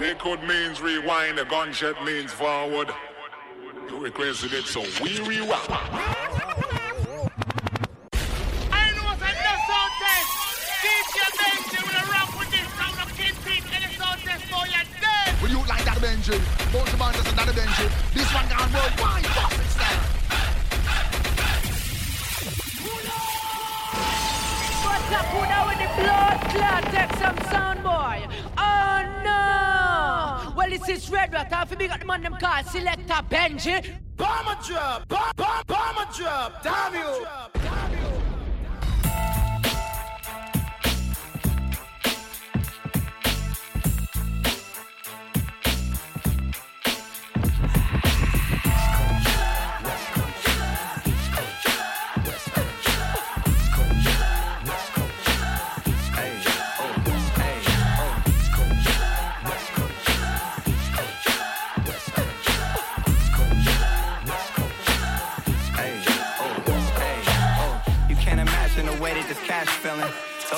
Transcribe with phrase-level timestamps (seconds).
[0.00, 2.88] Liquid means rewind, the gunshot means forward.
[3.86, 5.60] You requested it, so we rewind.
[5.68, 5.92] I
[8.96, 10.30] know what's a no sound test.
[10.80, 14.84] DJ Benji will rock with this sound of Kingpin and the sound test for your
[15.04, 15.36] dead.
[15.42, 16.40] Will you like that Benji?
[16.72, 17.84] Both the man another Benji.
[18.14, 19.28] This one gone worldwide.
[19.36, 20.00] Boss it style.
[24.80, 26.84] What's up, who now with the blood clot?
[26.88, 28.49] Take some sound boy.
[30.80, 30.86] Oh no!
[30.86, 31.52] Well, this is Red Rat.
[31.52, 33.96] Half big at the man them call Selector Benji.
[34.16, 36.94] Bomber drop, bomb, bomb, bomber drop, damn.
[36.94, 37.59] You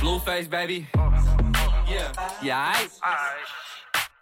[0.00, 0.88] Blueface, baby.
[1.86, 2.10] Yeah.
[2.42, 2.72] Yeah,
[3.02, 3.63] I.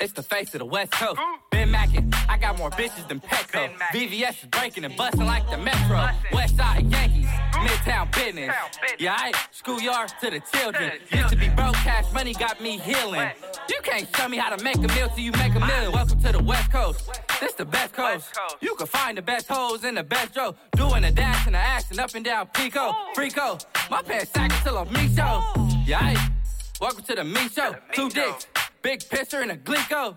[0.03, 1.21] It's the face of the West Coast.
[1.53, 3.73] Ben Mackin, I got more bitches than Petco.
[3.95, 6.09] VVS is breaking and busting like the Metro.
[6.33, 8.53] West Side Yankees, Midtown business.
[8.99, 10.95] Yeah, I schoolyard to the children.
[11.13, 13.31] Used to be broke, cash money got me healing.
[13.69, 15.93] You can't show me how to make a meal till you make a million.
[15.93, 17.09] Welcome to the West Coast.
[17.41, 18.37] This the best coast.
[18.61, 20.57] You can find the best hoes in the best row.
[20.75, 22.93] Doing a dash and a action up and down Pico.
[23.15, 23.65] Freako.
[23.89, 25.45] My pants sagging till I'm me show.
[25.87, 26.33] Yeah, I.
[26.81, 27.77] Welcome to the me show.
[27.95, 28.49] Two dicks.
[28.83, 30.17] Big pisser and a glico.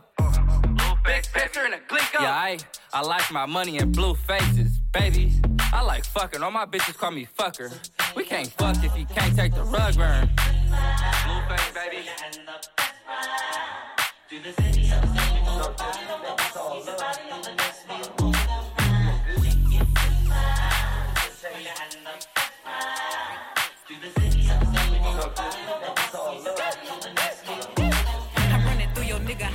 [1.05, 2.19] Big pisser and a glico.
[2.19, 2.57] Yeah, I,
[2.93, 5.33] I like my money in blue faces, baby.
[5.71, 6.41] I like fucking.
[6.41, 7.71] All my bitches call me fucker.
[8.15, 10.29] We can't fuck if you can't take the rug burn.
[11.25, 12.09] Blueface, baby.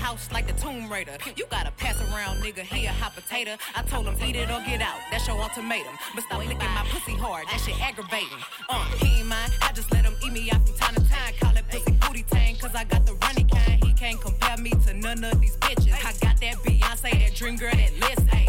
[0.00, 1.16] House like the Tomb Raider.
[1.36, 2.60] You gotta pass around, nigga.
[2.60, 3.56] He a hot potato.
[3.74, 4.98] I told him eat it or get out.
[5.10, 5.94] That's your ultimatum.
[6.14, 7.46] But stop licking my pussy hard.
[7.48, 8.42] That shit aggravating.
[8.68, 9.50] Uh, he ain't mine.
[9.62, 11.34] I just let him eat me out from time to time.
[11.38, 13.84] Call it pussy booty tang, cause I got the runny kind.
[13.84, 15.92] He can't compare me to none of these bitches.
[15.92, 18.39] I got that Beyonce, that dream girl, that list.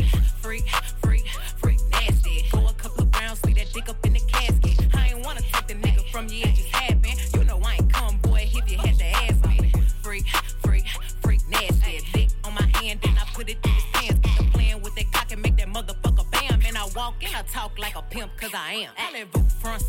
[18.52, 18.92] Cause I am.
[18.98, 19.84] I'm in boot front.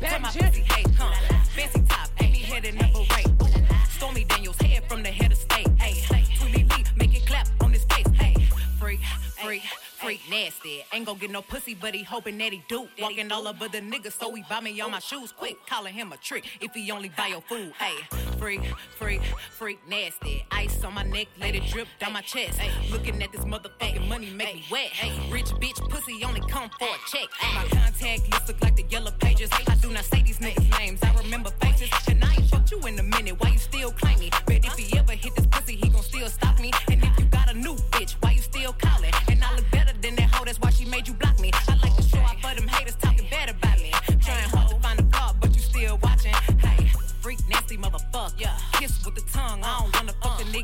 [0.00, 1.12] Tell my pussy, hey, huh?
[1.54, 3.26] Fancy top, ain't me head and never rate.
[3.88, 5.45] Stormy Daniels, head from the head of
[11.06, 11.12] nasty.
[11.12, 12.88] Ain't gon' get no pussy, but he hoping that he do.
[13.00, 15.56] Walking all over the niggas, so he buy me all my shoes quick.
[15.66, 17.72] Calling him a trick if he only buy your food.
[17.78, 17.96] Hey,
[18.38, 18.60] freak,
[18.98, 20.44] freak, freak, nasty.
[20.50, 22.60] Ice on my neck, let it drip down my chest.
[22.90, 24.90] Looking at this motherfucking money make me wet.
[25.30, 27.28] Rich bitch pussy only come for a check.
[27.54, 29.50] My contact list look like the yellow pages.
[29.66, 31.90] I do not say these niggas' names, I remember faces.
[32.08, 34.30] And I ain't fucked you in a minute, why you still claim me?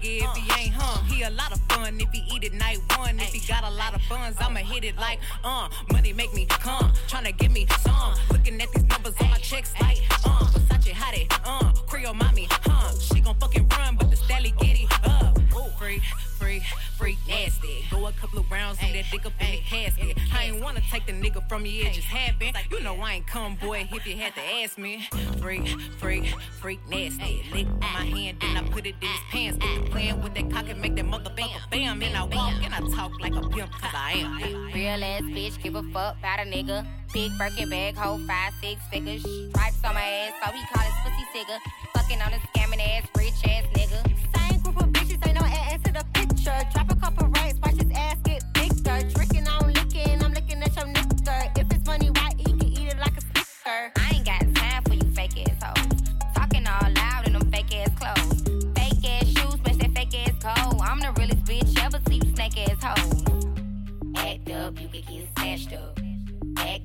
[0.03, 1.05] Nigga if he ain't hung.
[1.07, 3.19] He a lot of fun if he eat it night one.
[3.19, 6.47] If he got a lot of funds, I'ma hit it like, uh, money make me
[6.47, 6.93] come.
[7.09, 8.15] Tryna give me some.
[8.31, 11.73] Looking at these numbers on my checks like, uh, Versace watch it, hot it, uh,
[11.87, 12.99] Creole mommy, huh?
[12.99, 15.39] She gon' fucking run, but the stally get it up.
[15.79, 16.03] Freak,
[16.39, 16.63] freak,
[17.03, 17.85] freak, nasty.
[17.91, 20.17] Go a couple of rounds, see that dick up in the casket.
[20.33, 22.57] I ain't wanna take the nigga from you, it just happened.
[22.71, 25.09] You know I ain't come, boy, if you had to ask me.
[25.41, 25.67] Freak,
[25.99, 26.27] freak,
[26.61, 27.45] freak, nasty.
[27.53, 29.59] Lick my hand, then I put it in his pants.
[29.59, 32.03] Get playing with that cock and make that motherfucker bam.
[32.03, 34.73] And I walk and I talk like a pimp, cause I am.
[34.73, 36.87] Real ass bitch, give a fuck about a nigga.
[37.13, 39.23] Big Birkin bag, hold five, six figures.
[39.51, 41.59] Stripes on my ass, so he call his pussy tigger.
[41.95, 44.42] Fucking on a scamming ass, rich ass nigga.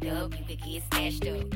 [0.09, 1.53] Up, you could get snatched up.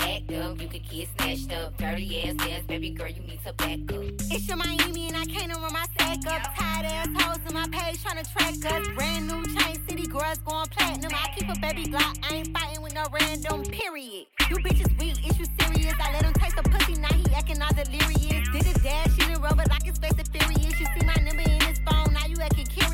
[0.00, 1.76] Act up, you could get snatched up.
[1.76, 4.04] Dirty ass ass, baby girl, you need to back up.
[4.30, 6.54] It's your Miami and I can't run my stack up.
[6.56, 8.88] Tired ass hoes in my page trying to track us.
[8.94, 11.12] Brand new chain city girls going platinum.
[11.14, 12.18] I keep a baby Glock.
[12.28, 14.26] I ain't fighting with no random period.
[14.50, 15.94] You bitches weak, is you serious?
[16.00, 18.48] I let him taste the pussy, now he acting all delirious.
[18.52, 20.80] Did a dash, she done rubber like his face is furious.
[20.80, 22.93] You see my number in his phone, now you acting curious.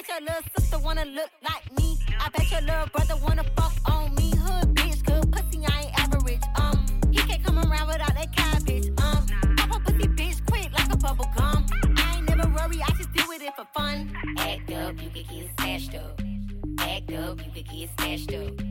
[0.00, 1.98] Bet your little sister wanna look like me.
[2.18, 4.30] I bet your little brother wanna fuck on me.
[4.36, 6.40] Hood bitch, good pussy, I ain't average.
[6.56, 8.88] Um, he can't come around without that cabbage.
[9.02, 9.26] Um,
[9.56, 11.66] pop a pussy bitch quick like a bubble gum.
[11.98, 14.12] I ain't never worry, I just deal with it for fun.
[14.38, 16.20] Act up, you could get snatched up.
[16.78, 18.69] Act up, you could get snatched up.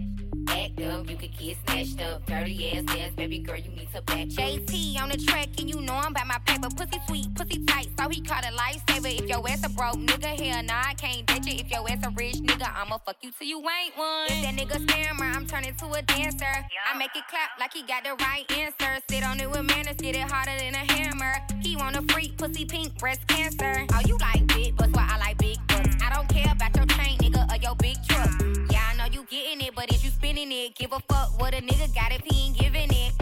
[1.08, 2.26] You could get snatched up.
[2.26, 4.28] Dirty ass ass, baby girl, you need to back.
[4.28, 6.70] JT on the track, and you know I'm about my paper.
[6.76, 9.20] Pussy sweet, pussy tight, so he caught a lifesaver.
[9.20, 11.62] If your ass a broke nigga, hell nah, I can't ditch it.
[11.62, 14.28] If your ass a rich nigga, I'ma fuck you till you ain't one.
[14.28, 16.46] If that nigga scammer, I'm turning to a dancer.
[16.46, 19.02] I make it clap like he got the right answer.
[19.10, 21.36] Sit on it with manners, get it harder than a hammer.
[21.62, 23.86] He want a freak, pussy pink, breast cancer.
[23.94, 25.96] Oh, you like big butts, why I like big butts.
[26.04, 28.30] I don't care about your chain, nigga, or your big truck.
[28.72, 31.58] Yeah, Know you getting it, but if you spinning it, give a fuck what a
[31.58, 33.14] nigga got if he ain't giving it.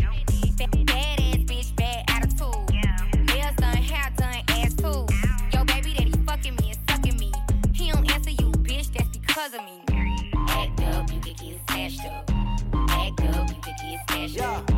[0.57, 3.27] Bad, bad ass bitch, bad attitude.
[3.27, 5.05] Nails done, hair done, ass too.
[5.53, 7.31] Yo, baby that he fucking me and sucking me.
[7.73, 9.81] He don't answer you, bitch, that's because of me.
[10.49, 12.31] Act up, you could get snatched up.
[12.89, 14.71] Act up, you get snatched up.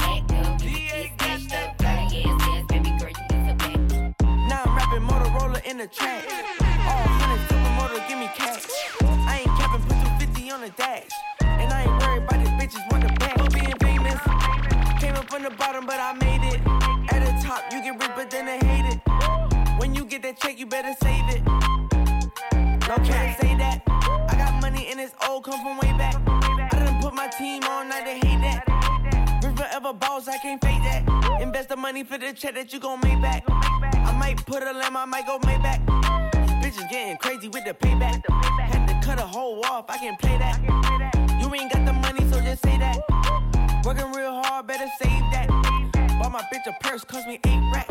[0.00, 1.82] Act up, you get snatched up.
[1.82, 3.78] Ass ass, baby girl, you need to back.
[4.48, 6.24] Now I'm rapping Motorola in the track.
[6.60, 9.17] All hundreds, supermoto, give me cash.
[10.76, 11.10] Dash.
[11.42, 13.38] And I ain't worried about these bitches want the bag.
[13.38, 14.20] For being famous,
[15.00, 16.60] came up from the bottom, but I made it.
[17.12, 19.78] At the top, you get rich, but then they hate it.
[19.78, 21.44] When you get that check, you better save it.
[22.88, 23.82] No can't say that.
[23.86, 26.16] I got money and it's old, come from way back.
[26.26, 29.40] I done put my team on, now they hate that.
[29.44, 31.40] Rich forever balls, I can't fake that.
[31.40, 33.44] Invest the money for the check that you gon' make back.
[33.48, 36.27] I might put a lamb, I might go Maybach.
[36.68, 38.22] Bitches getting crazy with the payback.
[38.60, 40.60] Had to cut a hole off, I can play that.
[41.40, 42.98] You ain't got the money, so just say that.
[43.86, 45.48] Working real hard, better save that.
[46.20, 47.88] Bought my bitch a purse, cost me eight racks.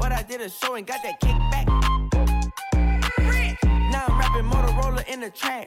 [0.00, 1.66] But I did a show and got that kickback.
[3.90, 5.66] Now I'm rapping Motorola in the track.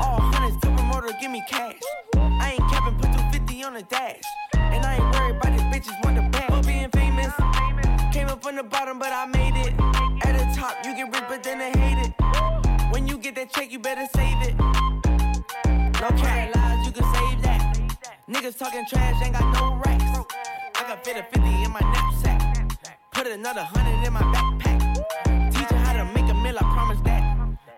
[0.00, 1.76] All hundreds, supermoto, give me cash.
[2.16, 4.22] I ain't capping, put 250 on the dash.
[4.54, 6.48] And I ain't worried about these bitches want the bag.
[6.48, 7.34] For being famous,
[8.14, 9.95] came up from the bottom, but I made it.
[10.22, 12.92] At the top, you get rich, but then they hate it.
[12.92, 14.56] When you get that check, you better save it.
[16.00, 17.78] No carry lies, you can save that.
[18.28, 20.04] Niggas talking trash, ain't got no racks.
[20.74, 22.68] I got fit a 50 in my knapsack.
[23.12, 25.52] Put another hundred in my backpack.
[25.52, 27.22] Teach her how to make a meal, I promise that.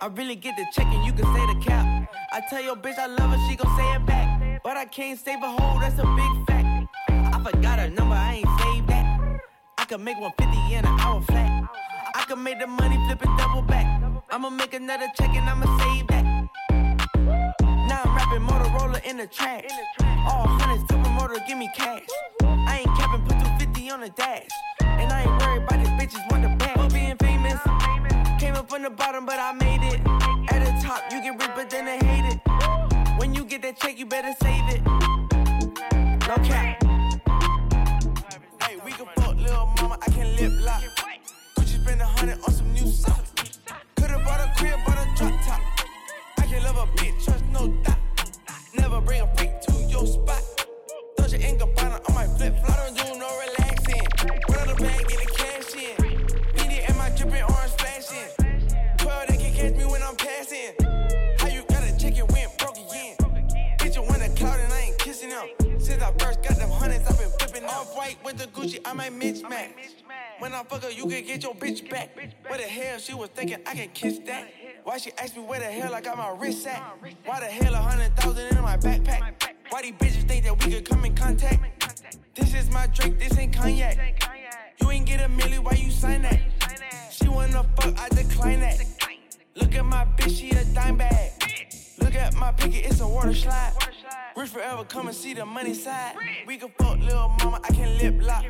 [0.01, 2.09] I really get the check and you can say the cap.
[2.33, 4.63] I tell your bitch I love her, she gon' say it back.
[4.63, 6.89] But I can't save a hoe, that's a big fact.
[7.09, 9.41] I forgot her number, I ain't saved that.
[9.79, 11.69] I could make 150 in an hour flat.
[12.15, 13.87] I could make the money flip and double back.
[14.31, 16.25] I'ma make another check and I'ma save that.
[17.89, 19.67] Now I'm rapping Motorola in the track.
[20.27, 22.07] All hundreds, supermoto, give me cash.
[22.43, 24.49] I ain't capping, put 250 on the dash.
[24.83, 26.79] And I ain't worried about these bitches want the bag.
[26.79, 27.61] For being famous,
[28.41, 30.01] came up from the bottom, but I made it.
[30.53, 33.19] At the top, you get rich, but then they hate it.
[33.19, 34.85] When you get that check, you better save it.
[36.29, 36.83] No cap.
[38.63, 40.98] Hey, we can fuck little mama, I can lip lock
[42.19, 43.31] hundred on some new socks.
[43.95, 45.61] Could've bought a crib, bought a drop top.
[46.39, 47.99] I can love a bitch, trust no dot.
[48.77, 50.43] Never bring a freak to your spot.
[51.17, 52.77] Thought your ain't gonna on my flip flop.
[52.77, 54.03] I don't do no relaxing.
[54.49, 55.97] Put out the bag, get the cash in.
[56.57, 58.31] Need it and my dripping orange flashing.
[58.99, 60.75] 12, they can catch me when I'm passing.
[61.39, 63.15] How you got a chicken when broke again?
[63.79, 65.47] Bitch, you in the cloud and I ain't kissing them.
[65.79, 68.93] Since I first got them hundreds, I've been flipping off white with the Gucci, I
[68.93, 69.98] might mismatch.
[70.39, 72.17] When I fuck her, you can get your bitch back.
[72.47, 74.49] Where the hell she was thinking I can kiss that?
[74.85, 76.81] Why she asked me where the hell I got my wrist at?
[77.25, 79.35] Why the hell a hundred thousand in my backpack?
[79.71, 81.85] Why these bitches think that we could come in contact?
[82.37, 84.23] This is my Drake, this ain't cognac.
[84.81, 86.41] You ain't get a milli, why you sign that?
[87.11, 88.81] She wanna fuck, I decline that.
[89.57, 91.33] Look at my bitch, she a dime bag.
[91.99, 93.73] Look at my picket, it's a water slide.
[94.37, 96.15] Rich forever, come and see the money side.
[96.47, 98.45] We can fuck little mama, I can lip lock.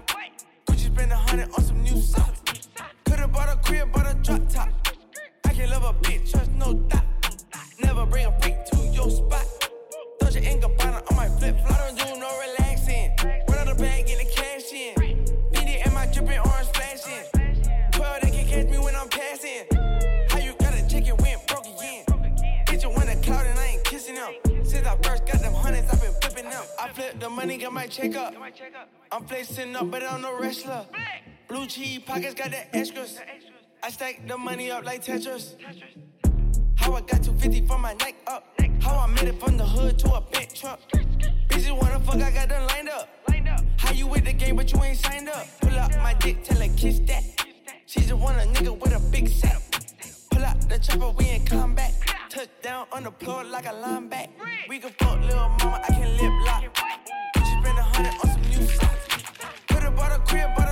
[0.88, 2.68] Gucci spend a hundred on some new socks.
[3.04, 4.68] Could've bought a crib, bought a drop top.
[5.45, 7.04] I can love a bitch, trust no doubt.
[7.80, 9.45] Never bring a freak to your spot.
[10.21, 11.78] Throw your ink up on my flip flop.
[11.78, 13.12] Don't do no relaxing.
[13.49, 14.38] Run out the bag, get the
[26.78, 28.35] I flip the money, got my check up.
[29.12, 30.87] I'm flexing up, but I'm no wrestler.
[31.49, 33.21] Blue cheese pockets got the extras.
[33.83, 35.55] I stack the money up like Tetris.
[36.76, 38.45] How I got 250 from my neck up.
[38.81, 40.81] How I made it from the hood to a big truck.
[41.49, 43.09] Bitches wanna fuck, I got them lined up.
[43.78, 45.47] How you with the game, but you ain't signed up?
[45.61, 47.25] Pull up my dick, tell her kiss that.
[47.87, 49.62] She just want a nigga with a big setup.
[50.31, 51.95] Pull out the chopper, we in combat.
[52.29, 54.29] Touchdown on the floor like a lineback.
[54.69, 56.63] We can fuck little mama, I can lip lock.
[57.37, 59.07] She spend a hundred on some new socks.
[59.69, 60.68] Could've bought a crib, bought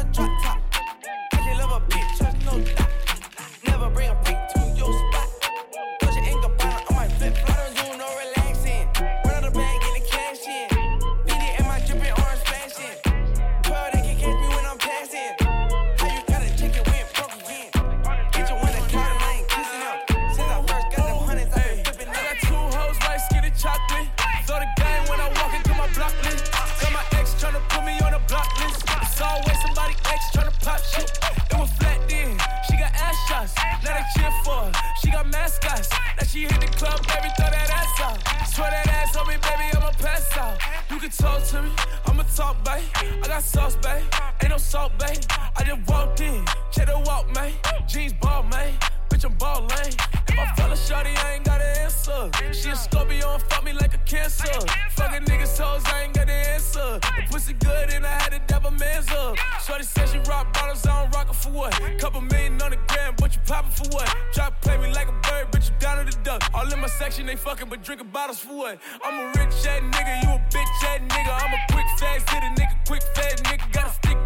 [35.25, 35.90] mascots.
[35.90, 38.49] Now she hit the club, baby, throw that ass out.
[38.49, 40.58] Swear that ass on me, baby, I'ma pass out.
[40.90, 41.70] You can talk to me,
[42.06, 42.85] I'ma talk, babe.
[43.23, 44.02] I got sauce, babe.
[44.42, 45.23] Ain't no salt, babe.
[45.56, 47.52] I just walked in, check the walk, man.
[47.87, 48.75] Jeans ball, man.
[49.08, 49.94] Bitch, I'm ballin'.
[50.28, 52.30] If I fell a shorty, I ain't got an answer.
[52.52, 54.52] She a Scorpio and fuck me like a cancer.
[54.90, 56.99] Fucking niggas hoes, I ain't got an answer.
[57.00, 59.37] The pussy good and I had to dab a man's up.
[59.64, 60.06] Shorty said
[60.37, 61.99] she bottles, I don't rock for what?
[61.99, 64.14] Couple million on the gram, but you poppin' for what?
[64.35, 66.43] Drop play me like a bird, bitch, you down to the duck.
[66.55, 68.78] All in my section, they fucking, but drinking bottles for what?
[69.05, 71.33] I'm a rich ass nigga, you a bitch ass nigga.
[71.43, 73.73] I'm a quick fast hit a nigga, quick fast nigga.
[73.73, 74.19] Gotta stick,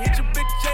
[0.00, 0.69] hit your bitch ass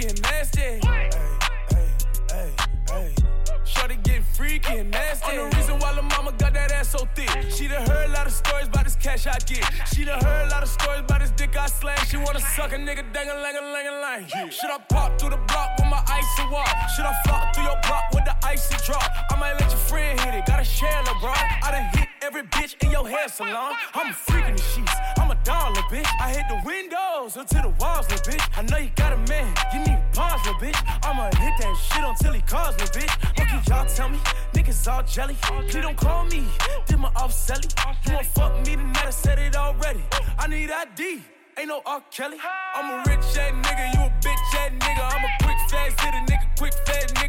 [0.00, 0.60] freaky and nasty.
[0.60, 1.10] Hey,
[1.70, 1.88] hey,
[2.30, 2.54] hey,
[2.90, 3.14] hey.
[3.64, 5.38] Shorty getting freaky and nasty.
[5.38, 7.30] I'm the reason why the mama got that ass so thick.
[7.50, 9.64] She done heard a lot of stories about this cash I get.
[9.94, 11.98] She done heard a lot of stories about this dick I slang.
[12.08, 14.50] She wanna suck a nigga dang a lang a lang a lang.
[14.50, 16.68] Should I pop through the block with my icy walk?
[16.96, 19.08] Should I flop through your block with the icy drop?
[19.30, 20.46] I might let your friend hit it.
[20.46, 21.32] Gotta share the bro.
[21.32, 23.74] I done hit every bitch in your hair salon.
[23.94, 24.92] I'm a freak in the sheets.
[25.18, 26.06] I'm a dollar bitch.
[26.20, 28.44] I hit the windows until the walls, little bitch.
[28.56, 29.52] I know you got a man.
[29.72, 30.78] You need pause, little bitch.
[31.04, 33.12] I'ma hit that shit until he calls, little bitch.
[33.38, 34.18] What can y'all tell me?
[34.52, 35.36] Niggas all jelly.
[35.40, 36.44] Please don't call me.
[36.86, 37.68] Did my off selly.
[38.06, 39.06] You won't fuck me tonight.
[39.06, 40.02] I said it already.
[40.38, 41.22] I need ID.
[41.58, 42.02] Ain't no R.
[42.10, 42.38] Kelly.
[42.74, 43.94] I'm a rich ass nigga.
[43.94, 45.02] You a bitch ass nigga.
[45.14, 46.58] I'm a quick fast hit a nigga.
[46.58, 47.19] Quick fast nigga.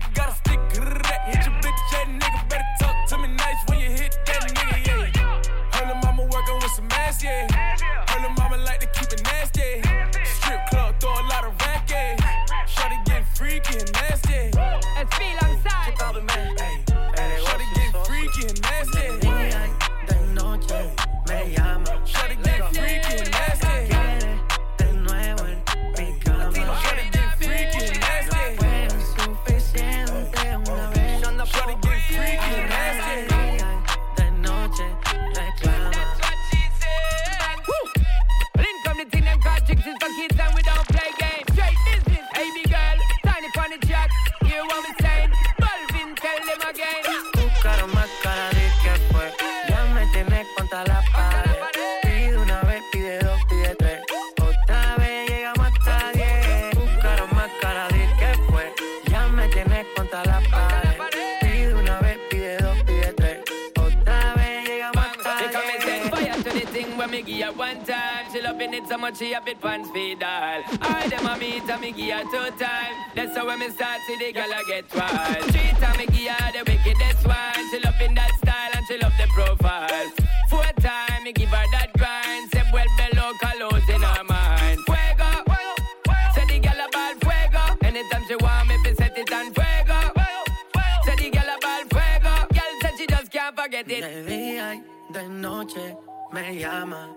[68.62, 70.62] Loving it so much she have it pants feed all.
[70.82, 72.94] I them a meet and me give her two time.
[73.16, 75.52] That's how when me start see the girl I get wild.
[75.52, 77.70] Three time me give her the wickedest one.
[77.72, 80.12] She loving that style and she love the profile.
[80.50, 82.52] Four time me give her that grind.
[82.54, 84.80] Say well below colors in her mind.
[84.86, 85.32] Fuego,
[86.36, 87.64] say the girl about fuego.
[87.82, 90.00] Anytime she want me, fi set it on fuego.
[91.06, 92.34] Say the girl about fuego.
[92.54, 94.02] Girl said she just can't forget it.
[94.02, 95.96] De día y de noche
[96.32, 97.10] me llama.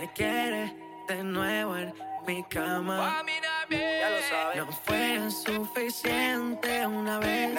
[0.00, 0.74] Que quiere
[1.06, 1.94] de nuevo en
[2.26, 3.22] mi cama.
[3.70, 4.56] Ya lo sabes.
[4.56, 7.56] No fue suficiente una vez.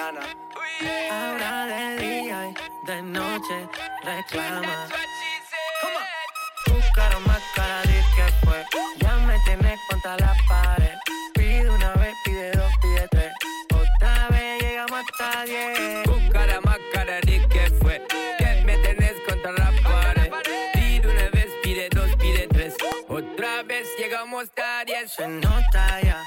[1.09, 3.69] Ahora de día y de noche
[4.03, 4.87] reclama.
[25.07, 26.24] Se nota ya,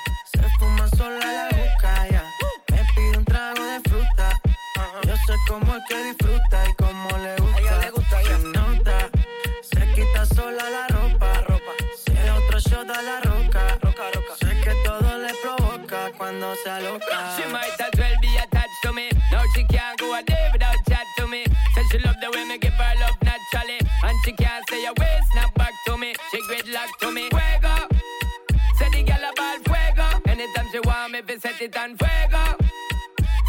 [31.86, 32.56] me, fi set it on fuego.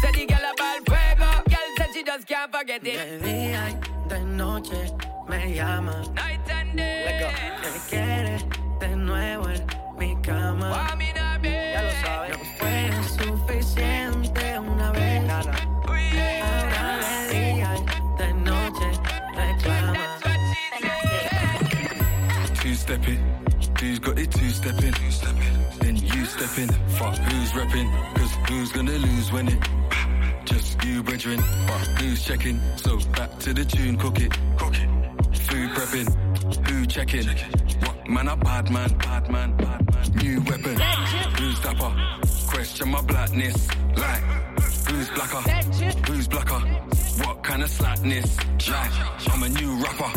[0.00, 1.30] Say the girl about fuego.
[1.48, 2.96] Girl said she just can't forget it.
[2.96, 3.74] De día y
[4.08, 4.92] de noche
[5.28, 6.02] me llama.
[6.14, 7.30] Night and day.
[7.62, 8.38] Que quiere
[8.80, 9.64] de nuevo en
[9.98, 10.70] mi cama.
[10.70, 11.72] Want me now, babe.
[11.72, 12.38] Ya lo sabes.
[12.38, 15.30] No fue suficiente una vez.
[15.30, 15.54] Ahora
[17.28, 17.84] de día y
[18.18, 18.90] de noche
[19.34, 20.06] reclama.
[22.62, 23.22] Two stepping,
[23.80, 24.92] who's got it two stepping?
[24.92, 25.36] Then you step
[25.80, 25.96] in,
[27.00, 27.88] fuck who's repping?
[28.14, 29.62] Cause who's gonna lose when it?
[30.44, 32.60] Just you, brethren, but who's checking?
[32.76, 34.90] So back to the tune, cook it, cook it.
[35.46, 36.08] Food prepping,
[36.68, 37.26] who checking?
[37.84, 40.04] What man a bad man, bad man, bad man.
[40.22, 40.76] New weapon,
[41.38, 41.92] who's dapper?
[42.52, 43.58] Question my blackness,
[43.96, 44.24] like
[44.88, 45.42] who's blacker?
[46.06, 46.60] Who's blacker?
[47.24, 48.30] What kind of slackness?
[48.68, 48.94] Like
[49.32, 50.12] I'm a new rapper,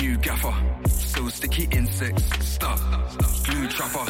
[0.00, 0.54] new gaffer.
[0.88, 2.80] So sticky insects, stuff.
[3.76, 4.06] Chopper,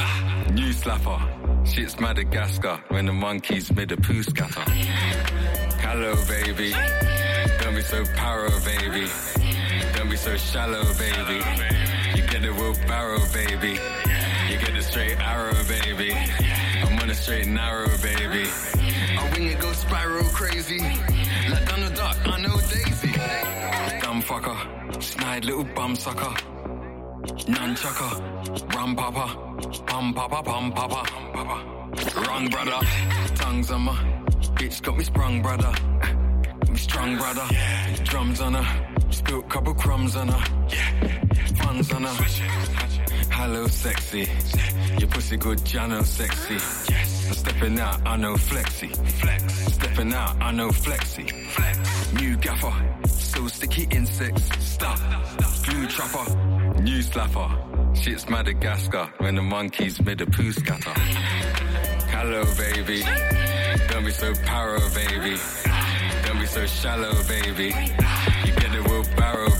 [0.52, 1.66] new slapper.
[1.66, 4.60] Shit's Madagascar when the monkeys made a poo scatter.
[5.80, 6.70] Hello, baby.
[7.62, 9.08] Don't be so paro, baby.
[9.96, 11.40] Don't be so shallow, baby.
[12.14, 13.78] You get the wheelbarrow, baby.
[14.50, 16.12] You get the straight arrow, baby.
[16.12, 18.46] I'm on a straight narrow, baby.
[18.46, 20.80] I wing it, go spiral crazy.
[21.48, 23.12] Like Donald Duck, I know Daisy.
[24.02, 26.34] Dumb fucker, snide little bum sucker.
[27.36, 29.26] Nunchucker, rum papa,
[29.86, 31.64] pum papa, pum papa, papa.
[32.26, 32.78] Wrong brother,
[33.34, 34.14] tongues on my
[34.54, 35.72] bitch got me sprung, brother.
[36.70, 37.46] Me strong, brother.
[38.04, 40.44] Drums on her, spilt couple crumbs on her.
[41.56, 43.03] Funds on her.
[43.36, 44.28] Hello, sexy.
[44.98, 46.54] Your pussy good, Jano, sexy.
[46.54, 48.86] I'm stepping out, I know flexy.
[48.86, 49.74] Flex.
[49.74, 51.28] Stepping out, I know flexy.
[51.48, 52.12] Flex.
[52.14, 52.72] New gaffer,
[53.08, 54.44] so sticky insects.
[54.64, 55.00] Stuff.
[55.66, 57.96] Glue trapper, new slapper.
[57.96, 60.94] Shit's Madagascar when the monkeys made a poo scatter.
[62.14, 63.02] Hello, baby.
[63.88, 65.36] Don't be so paro, baby.
[66.26, 67.74] Don't be so shallow, baby.
[68.46, 69.50] You get the wheelbarrow,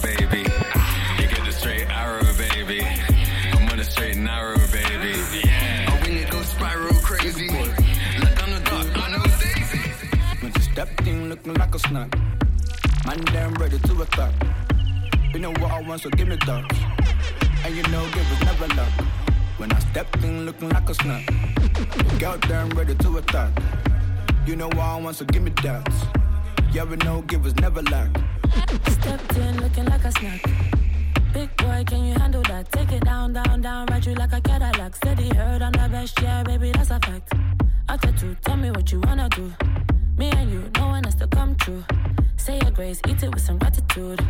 [4.05, 5.49] I'm on a straight narrow, baby.
[5.49, 7.49] I wing it, go spiral crazy.
[7.49, 9.79] Like on the dark, I know Daisy.
[10.43, 12.15] Man, just stepped in looking like a snack.
[13.07, 14.35] Man, damn ready to attack.
[15.33, 16.65] You know what I want, so give me that.
[17.65, 18.93] And you know, give us never luck.
[19.57, 21.27] When I stepped in looking like a snack.
[22.19, 23.53] Girl, damn ready to attack.
[24.47, 25.89] You know what I want, so give me that.
[26.73, 28.11] Yeah, we know, give us never lack.
[28.91, 30.74] Stepped in looking like a snack.
[31.35, 32.71] Big boy, can you handle that?
[32.71, 34.95] Take it down, down, down, ride you like a Cadillac.
[34.95, 37.33] Steady heard on the best, yeah, baby, that's a fact.
[37.89, 39.53] After two, tell me what you wanna do.
[40.17, 41.83] Me and you, no one has to come true.
[42.37, 44.21] Say your grace, eat it with some gratitude.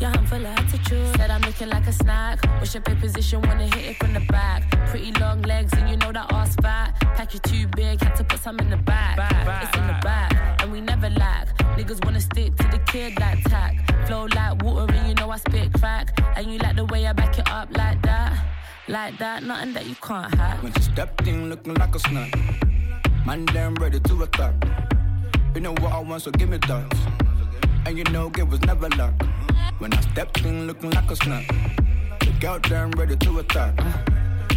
[0.00, 1.16] Yeah, I'm full of attitude.
[1.16, 2.40] Said I'm looking like a snack.
[2.60, 4.68] Wish your pay position, wanna hit it from the back.
[4.88, 6.94] Pretty long legs, and you know that ass fat.
[7.14, 9.16] Pack you too big, had to put some in the back.
[9.62, 11.48] It's in the back, and we never lack.
[11.78, 13.72] Niggas wanna stick to the kid like tack.
[14.08, 16.10] Flow like water, and you know I spit crack.
[16.34, 18.36] And you like the way I back it up like that.
[18.88, 20.60] Like that, nothing that you can't hack.
[20.60, 22.34] When she stepped in looking like a snack.
[23.24, 24.54] Man, damn ready to attack.
[25.54, 26.92] You know what I want, so give me that.
[27.86, 29.14] And you know it was never luck.
[29.78, 31.46] When I stepped in looking like a snack.
[32.18, 33.78] The girl there ready to attack.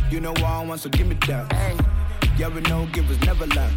[0.10, 1.54] You know what I want, so give me that.
[2.36, 3.72] Yeah, we know it was never luck.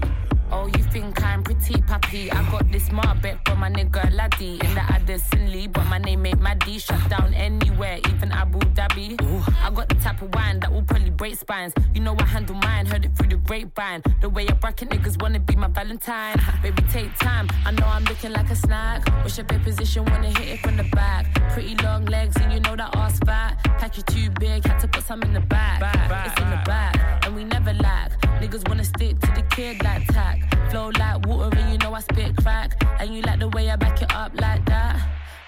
[0.53, 2.31] Oh, you think I'm pretty puppy?
[2.31, 6.25] I got this Marbet from my nigga Laddie in the Addison Lee, but my name
[6.27, 6.79] ain't Maddie.
[6.79, 9.21] Shut down anywhere, even Abu Dhabi.
[9.23, 9.43] Ooh.
[9.63, 11.73] I got the type of wine that will probably break spines.
[11.95, 14.03] You know I handle mine, heard it through the grapevine.
[14.21, 16.41] The way I bracket niggas wanna be my Valentine.
[16.63, 17.49] Baby, take time.
[17.65, 19.09] I know I'm looking like a snack.
[19.23, 20.05] What's your bed position?
[20.05, 21.33] Wanna hit it from the back.
[21.51, 23.59] Pretty long legs, and you know that ass fat.
[23.79, 25.81] Pack you too big, had to put some in the back.
[25.81, 28.24] back, back it's in the back, and we never lack.
[28.45, 30.39] Niggas wanna stick to the kid like tack.
[30.71, 32.77] Flow like water, and you know I spit crack.
[33.01, 35.01] And you like the way I back it up like that.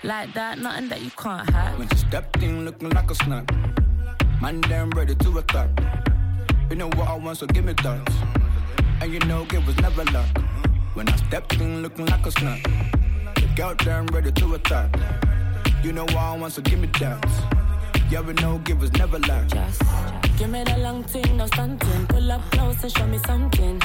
[0.03, 1.79] Like that, nothing that you can't hack.
[1.79, 3.55] When she stepped in looking like a snack.
[4.41, 5.69] Man, damn ready to attack.
[6.71, 8.11] You know what I want, so give me that.
[9.03, 10.29] And you know it was never luck.
[10.95, 12.63] When I stepped in looking like a snack.
[13.35, 14.97] The girl damn ready to attack.
[15.85, 17.66] You know what I want, so give me that.
[18.09, 19.49] Yeah, we know was never luck.
[19.49, 19.83] Just
[20.39, 22.07] give me the long thing, no stunting.
[22.07, 23.81] Pull up close and show me something.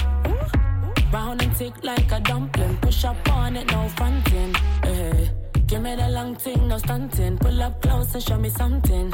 [1.11, 2.77] Round and tick like a dumpling.
[2.77, 4.53] Push up on it, no fronting.
[4.83, 5.31] Hey,
[5.65, 7.37] give me the long thing, no stunting.
[7.39, 9.11] Pull up close and show me something.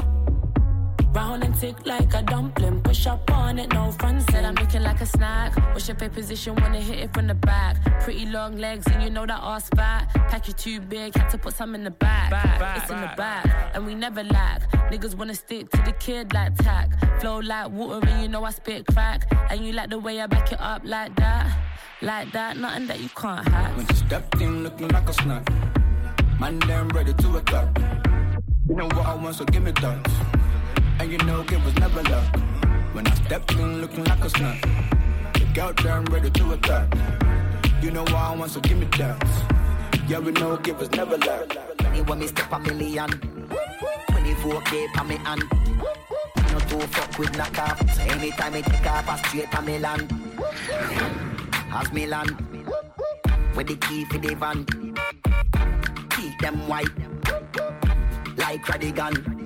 [1.17, 2.79] Round and tick like a dumpling.
[2.81, 4.21] Push up on it, no front.
[4.29, 5.55] Said I'm looking like a snack.
[5.73, 6.53] What's your pay position?
[6.61, 7.73] Wanna hit it from the back.
[8.03, 10.09] Pretty long legs, and you know that ass fat.
[10.29, 12.29] Pack you too big, had to put some in the back.
[12.29, 14.71] back, back it's in the back, and we never lack.
[14.91, 16.87] Niggas wanna stick to the kid like tack.
[17.19, 19.25] Flow like water, and you know I spit crack.
[19.49, 21.45] And you like the way I back it up like that.
[22.03, 23.75] Like that, nothing that you can't hack.
[23.75, 25.49] When you stepped in looking like a snack.
[26.39, 27.69] Man, damn ready to attack.
[28.69, 30.26] You know what I want, so give me that.
[30.99, 32.35] And you know it was never luck.
[32.93, 34.61] When I stepped in looking like a snack.
[35.33, 36.93] The girl damn ready to attack.
[37.81, 39.23] You know what I want, so give me that.
[40.07, 41.55] Yeah, we know it was never luck.
[42.07, 43.09] When me step a million,
[44.11, 45.43] 24k on me hand.
[46.51, 47.77] No two fuck with knockoff.
[47.93, 50.07] So anytime I take off, I straight a Milan.
[51.73, 52.27] As Milan,
[53.55, 54.65] with the key for the van.
[56.11, 56.87] Keep them white,
[58.37, 59.36] like Radigan.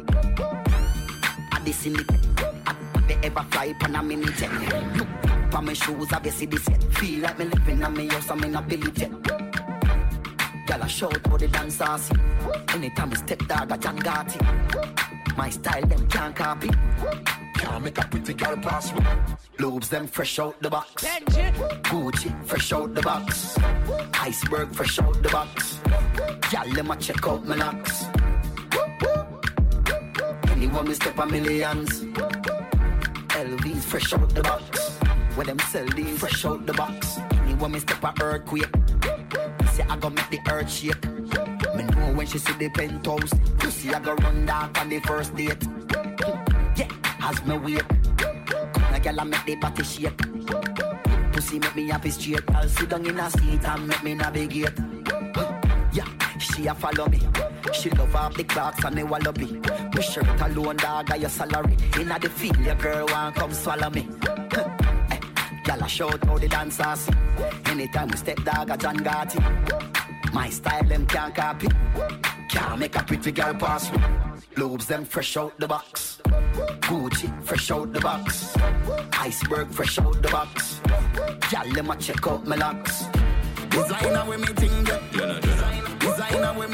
[1.62, 2.04] I the silly,
[2.66, 4.52] I they ever fly on a mini jet.
[4.96, 5.08] Look
[5.52, 6.68] for my shoes, I see this.
[6.94, 9.12] Feel like me living on me house, I'm in a billy jet.
[9.22, 12.16] Girl, I shout how the dance saucy.
[12.70, 15.38] Anytime I step dog, I John Gotti.
[15.38, 16.72] My style, them can't copy.
[17.54, 19.06] Can't make a pretty girl pass me.
[19.60, 21.04] Lobes them fresh out the box.
[21.04, 23.56] Gucci fresh out the box.
[24.16, 25.80] Iceberg fresh out the box.
[26.50, 28.06] Girl, let me check out my locks.
[30.72, 32.02] Anyone me step a millions.
[33.36, 34.96] LVs fresh out the box.
[35.36, 37.20] Where them sell these fresh out the box.
[37.44, 38.70] Anyone me step a earthquake.
[39.74, 41.04] Say I go make the earth shake.
[41.76, 43.34] Me know when she see the penthouse.
[43.60, 45.62] Pussy I go run down on the first date.
[46.78, 46.88] Yeah,
[47.20, 47.84] as me wait.
[48.16, 50.18] Come girl I make the body shake.
[51.34, 52.50] Pussy make me happy straight.
[52.56, 54.72] I'll sit down in a seat and make me navigate.
[55.92, 56.08] Yeah,
[56.42, 57.20] she a follow me.
[57.74, 59.46] She love her big box and me wallaby.
[59.96, 61.78] Me shirt alone, dog, got your salary.
[62.00, 64.08] Inna the field, your girl want come swallow me.
[65.68, 67.08] Y'all a shout how the dancers.
[67.66, 70.34] Anytime we step dog, a John Gotti.
[70.34, 71.68] My style them can't copy.
[72.50, 74.00] Can't make a pretty girl pass me.
[74.58, 76.20] Lobes them fresh out the box.
[76.82, 78.56] Gucci fresh out the box.
[79.14, 80.82] Iceberg fresh out the box.
[81.52, 83.06] Y'all them a check out my locks.
[83.70, 85.11] Designer with me thing
[86.32, 86.71] Designer with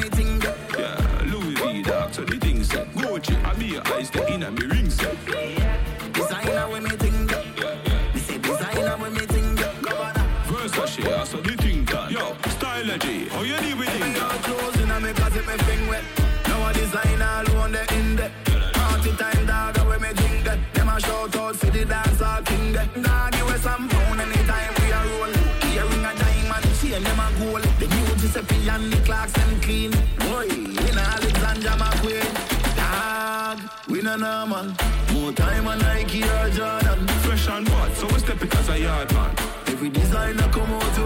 [38.88, 39.32] yard man.
[39.67, 40.96] Every designer come out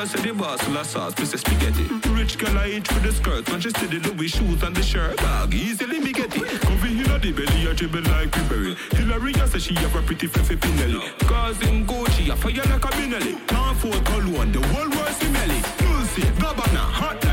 [0.00, 0.44] Girl say the
[0.78, 1.84] of sauce me say spaghetti.
[2.08, 4.82] Rich girl I eat with the skirt When she see the Louis shoes and the
[4.82, 5.18] shirt.
[5.18, 6.58] Dog easily me get it.
[6.62, 10.26] Cover in the belly a dribble like Ribery Hillary I say she have a pretty
[10.26, 11.02] fluffy pinelli.
[11.28, 13.46] Cause in Gucci I fire like a Benelli.
[13.46, 15.64] Can't afford cologne the whole world smell it.
[15.82, 17.29] Lucy Gabbana hot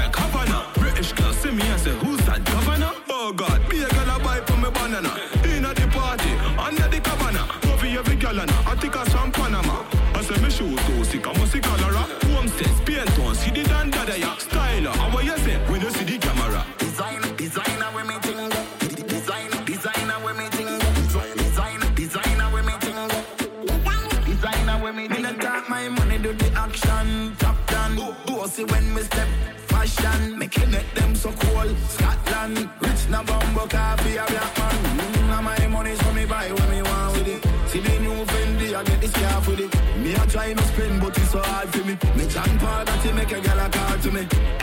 [42.29, 44.56] John Paul, that he make a a call to me.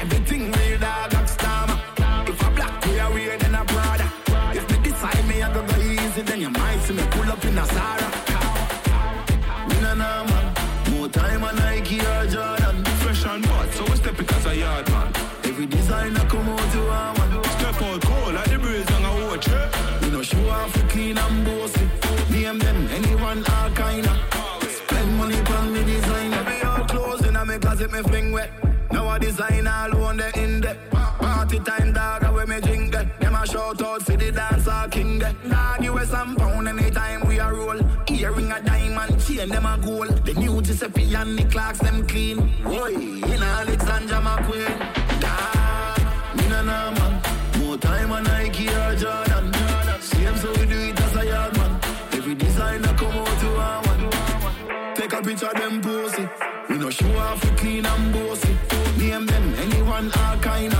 [39.75, 40.25] A gold.
[40.25, 42.37] The new Giuseppe and the clocks them clean.
[42.63, 44.79] Boy, in Alexander McQueen.
[45.23, 47.13] Dog, me nah nah man.
[47.59, 49.53] More time on Nike or Jordan.
[50.01, 51.81] Same so we do it as a yard man.
[52.13, 54.95] Every designer come out to a one.
[54.95, 56.29] Take a picture them pussy.
[56.69, 58.57] We no show off we clean and bossy.
[58.99, 60.74] Name them anyone all kinda.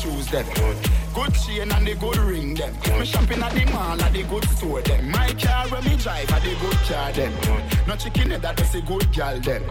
[0.00, 0.46] Shoes them.
[1.14, 2.72] Good chain and the good ring them.
[2.98, 5.10] Me shopping at the mall at the good store them.
[5.10, 7.32] My car when me drive at the good car them.
[7.86, 9.62] No chicken head that does a good gal them.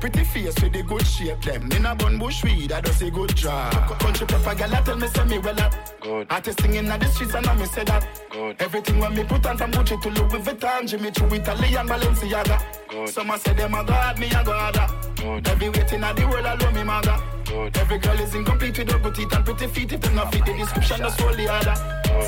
[0.00, 1.70] Pretty face with the good shape them.
[1.72, 3.72] In a bun bush weed that does a good job.
[4.00, 5.74] Country proper gal tell me say me well up.
[6.00, 6.26] Good.
[6.30, 8.06] Artist singing at the streets and I me say that.
[8.30, 8.56] Good.
[8.60, 12.62] Everything when me put on from Gucci to Louis Vuitton, Jimmy Choo, Italian Balenciaga.
[12.88, 13.08] Good.
[13.10, 15.46] Some a say them a god, me a god.
[15.46, 17.39] Every waiting at the world alone me maga.
[17.50, 17.76] Good.
[17.78, 19.92] Every girl is incomplete with her good teeth and pretty feet.
[19.92, 21.74] If them not fit the description, that's all the other.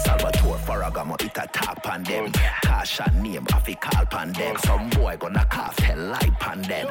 [0.01, 2.33] Salvatore Ferragamo it a tap on them.
[2.33, 4.57] Cash and name have a call pan them.
[4.65, 6.89] Some boy gonna cough hell light pan them.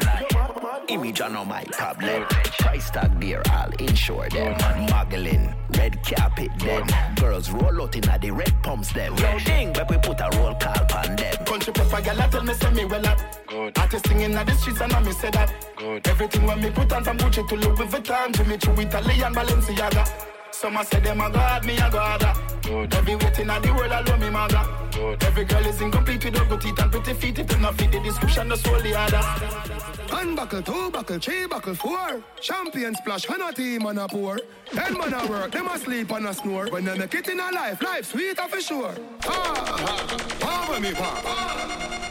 [0.87, 2.29] Image on my tablet.
[2.59, 4.55] Price tag there, I'll insure them.
[4.89, 6.87] Muggling, red carpet them.
[7.15, 9.13] Girls roll out in the red pumps them.
[9.17, 11.45] Yo ding, but we put a roll call pan them.
[11.45, 13.40] Country proper gal tell me say me well up.
[13.51, 13.77] Good.
[13.77, 15.53] Artist singing at the streets and I me say that.
[15.75, 16.07] Good.
[16.07, 20.07] Everything when me put on from Gucci to Louis Vuitton, Jimmy Choo, Italian Balenciaga.
[20.51, 22.37] Some a say them a god, me a god.
[22.63, 22.93] Good.
[22.93, 24.89] Every waiting at the world alone me maga.
[24.93, 25.21] Good.
[25.23, 27.39] Every girl is incomplete with her good teeth and pretty feet.
[27.39, 30.13] If them not fit the description, that's all the other.
[30.15, 32.23] One buckle, two buckle, three buckle, four.
[32.39, 34.39] Champion splash, and a team and a pour.
[34.67, 36.67] Ten man a work, them a sleep and a snore.
[36.69, 38.95] When they make it in a life, life sweeter for sure.
[39.25, 41.21] Ah, ah, wow with me wow.
[41.25, 42.10] Wow, wow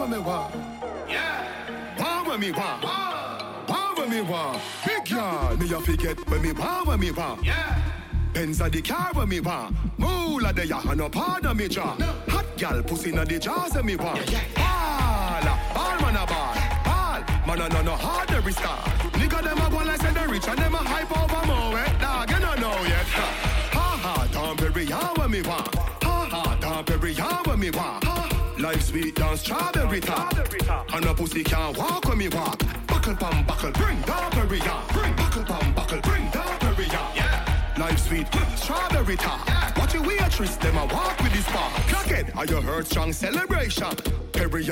[0.00, 0.50] with me wow.
[1.08, 1.98] Yeah.
[1.98, 3.66] Wow with me wow.
[3.68, 4.60] Wow with me wow.
[4.86, 7.38] Big yard, me a forget when me wow with me wow.
[7.42, 7.78] Yeah.
[8.32, 9.76] Benz a the car when me want.
[9.98, 11.96] Moolah the ya and no pardon me jaw.
[12.28, 14.24] Hot gal pussy na the jaws of me want.
[14.54, 17.22] Ball, ball man a ball, ball.
[17.46, 18.78] Man a no no hard every star.
[19.20, 21.78] Nigga them a go like say they rich and them a hype over more.
[21.78, 21.98] Eh?
[21.98, 23.06] Dog you no know yet.
[23.76, 25.74] Ha ha, Tom Perry ya when me want.
[25.74, 28.39] Ha ha, Tom Perry ya when me want.
[28.60, 30.34] Life sweet down strawberry top.
[30.92, 32.60] And a pussy can't walk when me walk.
[32.86, 34.82] Buckle pam buckle, bring Perry ya.
[34.92, 36.29] Bring buckle pam buckle, bring.
[37.80, 39.48] Life sweet, strawberry top.
[39.78, 41.70] Watch your waitress, them a walk with this bar.
[41.88, 43.88] Crackhead, are you heard strong celebration?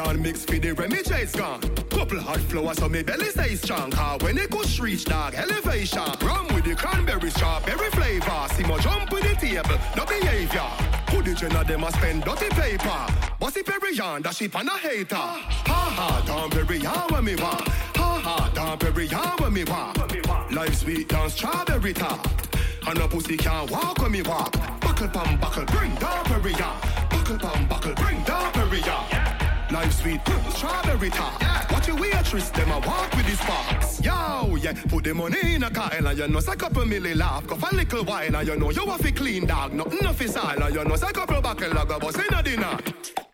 [0.06, 1.60] On mix for the Remy J's gone.
[1.88, 3.90] Couple hot flowers, so me belly stay strong.
[3.90, 6.02] Cause when it goes reach dog elevation.
[6.20, 8.46] Rum with the cranberry strawberry flavor.
[8.54, 10.68] See my jump with the table, no behavior.
[11.10, 13.06] Who the of them a spend dirty paper?
[13.40, 15.16] Bossy Perry on, that ship and a hater.
[15.16, 17.68] Ha ha, down Perry on when me want.
[17.68, 20.52] Ha ha, down Perry on when me want.
[20.52, 22.47] Life sweet down strawberry top.
[22.88, 24.50] And a pussy can't walk when me walk.
[24.80, 27.08] Buckle pam buckle, bring down on.
[27.10, 29.70] Buckle pam buckle, bring down Perry on.
[29.70, 30.20] Life sweet,
[30.54, 31.70] strawberry top.
[31.70, 34.00] Watch your waitress, them a walk with these sparks.
[34.00, 37.46] Yo, yeah, put the money in a car and you know, say couple milli laugh.
[37.46, 39.74] Go for a little while and you know, you have a clean dog.
[39.74, 42.42] Nothing of his all and you know, say couple buckle log a bus in a
[42.42, 42.78] dinner.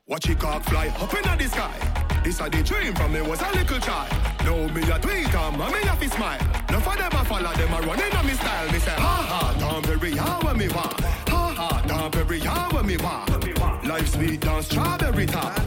[0.07, 2.21] Watch your cock fly up in the sky.
[2.23, 4.13] This a the dream from me was a little child.
[4.45, 6.41] Now me a tweet um, and me a fi smile.
[6.71, 8.71] No for them a follow them a running on me style.
[8.71, 11.01] Me say ha ha, don't how when me want.
[11.01, 13.87] Ha ha, don't how when me want.
[13.87, 15.59] Life sweet down strawberry top.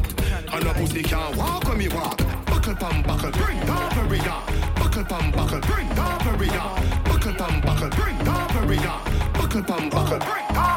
[0.53, 2.19] And a pussy can't walk when me walk.
[2.45, 4.41] Buckle pam buckle, bring down bury ya.
[4.75, 6.75] Buckle pam buckle, bring down bury ya.
[7.05, 9.01] Buckle pam buckle, bring down bury ya.
[9.33, 10.76] Buckle pam buckle, bring down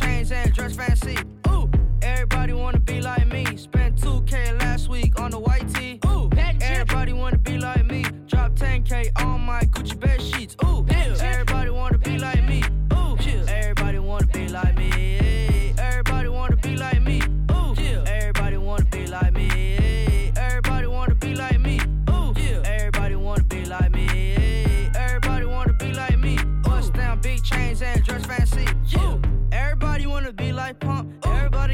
[0.00, 1.16] chains and dress fancy.
[1.48, 1.70] Ooh,
[2.02, 3.44] everybody wanna be like me.
[3.56, 6.00] Spent 2K last week on the white tee.
[6.06, 8.04] Ooh, everybody wanna be like me.
[8.26, 10.56] Drop 10K on my Gucci bed sheets.
[10.64, 11.39] Ooh, everybody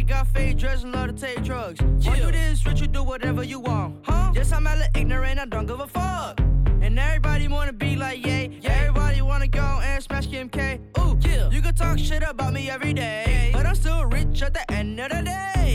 [0.06, 1.80] got fake dress and love to take drugs.
[1.80, 2.10] Yeah.
[2.10, 4.32] Why you this rich, you do whatever you want, huh?
[4.34, 6.40] Yes, I'm hella ignorant, I don't give a fuck.
[6.80, 8.70] And everybody wanna be like, yeah, yeah.
[8.70, 10.80] Everybody wanna go and smash Kim K.
[10.98, 11.50] Ooh, yeah.
[11.50, 15.00] you can talk shit about me every day, but I'm still rich at the end
[15.00, 15.65] of the day.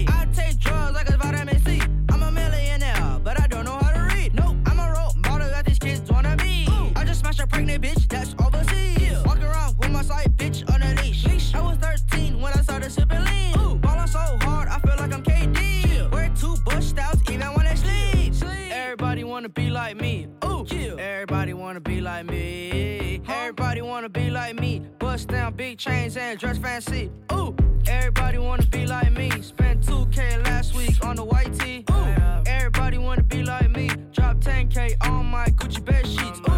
[19.82, 20.28] Like me.
[20.46, 20.64] Ooh,
[21.00, 23.20] everybody wanna be like me.
[23.28, 24.74] Everybody wanna be like me.
[25.00, 27.10] Bust down big chains and dress fancy.
[27.34, 27.56] Ooh,
[27.88, 29.30] everybody wanna be like me.
[29.42, 31.84] Spent 2K last week on the white tee.
[31.90, 32.06] Ooh,
[32.46, 33.90] everybody wanna be like me.
[34.12, 36.40] Drop 10K on my Gucci bed sheets.
[36.48, 36.51] Ooh,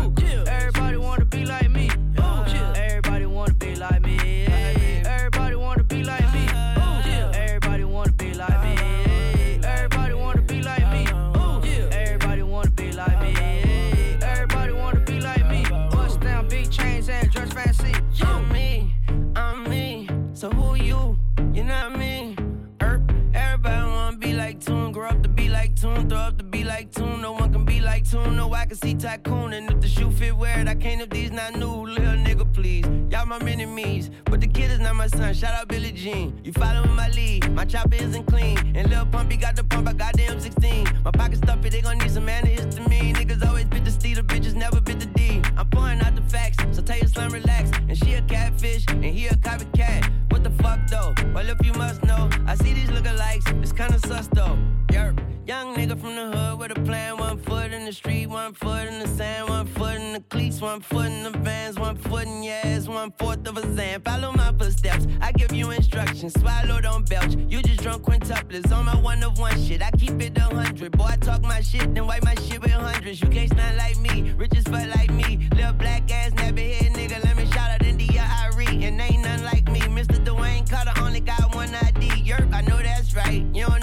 [28.13, 28.35] Tune.
[28.35, 30.67] No, I can see Tycoon, and if the shoe fit, wear it.
[30.67, 32.85] I can't if these not new, little nigga, please.
[33.09, 35.33] Y'all my enemies, but the kid is not my son.
[35.33, 36.39] Shout out Billie Jean.
[36.43, 39.89] You following my lead, my chopper isn't clean, and Lil Pumpy got the pump.
[39.89, 41.03] I got the M16.
[41.03, 43.15] My pocket stuffy, they gon' need some antihistamine.
[43.15, 45.41] Niggas always bit the steed, the bitches never bit the D.
[45.57, 47.71] I'm pouring out the facts, so tell your son relax.
[47.89, 50.07] And she a catfish, and he a copycat.
[50.29, 51.15] What the fuck though?
[51.33, 53.63] Well, if you must know, I see these lookalikes.
[53.63, 54.55] It's kinda sus though.
[54.89, 55.19] Yerp.
[55.45, 57.17] Young nigga from the hood with a plan.
[57.17, 57.52] One foot
[57.83, 61.07] in the street, one foot in the sand, one foot in the cleats, one foot
[61.07, 64.01] in the vans, one foot in your ass, one fourth of a zan.
[64.01, 65.05] Follow my footsteps.
[65.19, 66.33] I give you instructions.
[66.39, 67.35] Swallow, don't belch.
[67.49, 69.81] You just drunk quintuplets on my one of one shit.
[69.81, 70.93] I keep it a hundred.
[70.97, 73.21] Boy, I talk my shit, then wipe my shit with hundreds.
[73.21, 75.49] You can't stand like me, rich fuck like me.
[75.53, 77.21] Little black ass, nappy head nigga.
[77.25, 78.85] Let me shout out India Arie.
[78.85, 79.81] And ain't none like me.
[79.81, 80.23] Mr.
[80.23, 82.07] Dwayne Carter only got one ID.
[82.29, 83.43] Yerp, I know that's right.
[83.53, 83.82] You don't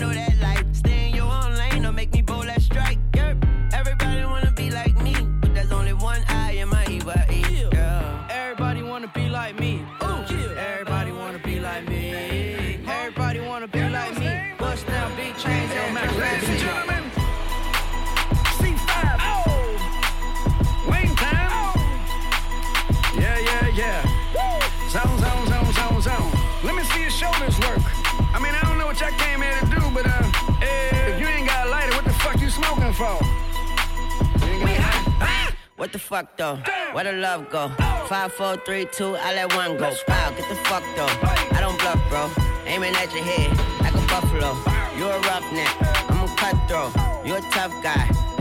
[27.21, 27.85] shoulders work.
[28.33, 30.25] I mean, I don't know what y'all came here to do, but uh,
[30.63, 33.21] if you ain't got a lighter, what the fuck you smoking for?
[34.65, 35.55] We hot.
[35.77, 36.57] What the fuck though?
[36.93, 37.69] Where the love go?
[38.09, 39.93] Five, four, three, two, I let one go.
[40.09, 41.13] Wow, get the fuck though.
[41.57, 42.25] I don't bluff, bro.
[42.65, 43.51] Aiming at your head
[43.85, 44.57] like a buffalo.
[44.97, 45.73] You a roughneck,
[46.11, 46.93] I'm a cutthroat.
[47.27, 48.30] You a tough guy.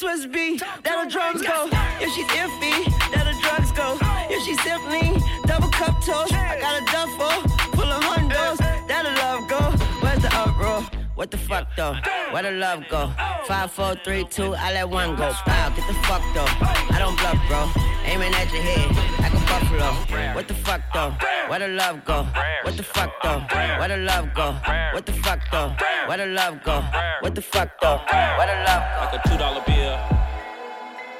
[0.00, 0.60] Swiss beat.
[0.60, 1.68] That the drums go.
[2.00, 3.98] If she's iffy, that the drugs go.
[4.32, 5.12] If she's simply
[5.44, 7.28] double cup toast, I got a duffel
[7.76, 8.56] full of hundos.
[8.88, 9.60] That the love go.
[10.00, 10.88] Where's the uproar?
[11.16, 11.96] What the fuck though?
[12.30, 13.12] Where the love go?
[13.44, 15.34] Five, four, three, two, I let one go.
[15.46, 16.48] Wow, get the fuck though.
[16.48, 17.68] I don't bluff, bro.
[18.06, 19.19] Aiming at your head
[19.50, 19.90] buffalo.
[20.34, 21.12] What the fuck though?
[21.48, 22.26] Where the love go?
[22.64, 23.40] What the fuck though?
[23.78, 24.46] Where the love go?
[24.94, 25.74] What the fuck though?
[26.08, 26.76] Where the love go?
[27.22, 27.98] What the fuck though?
[28.38, 29.00] Where the love go?
[29.04, 29.96] Like a two dollar bill.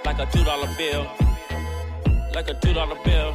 [0.04, 1.04] Like a two dollar bill.
[2.34, 3.34] Like a two dollar bill.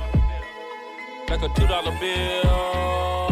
[1.30, 3.25] Like a two dollar bill.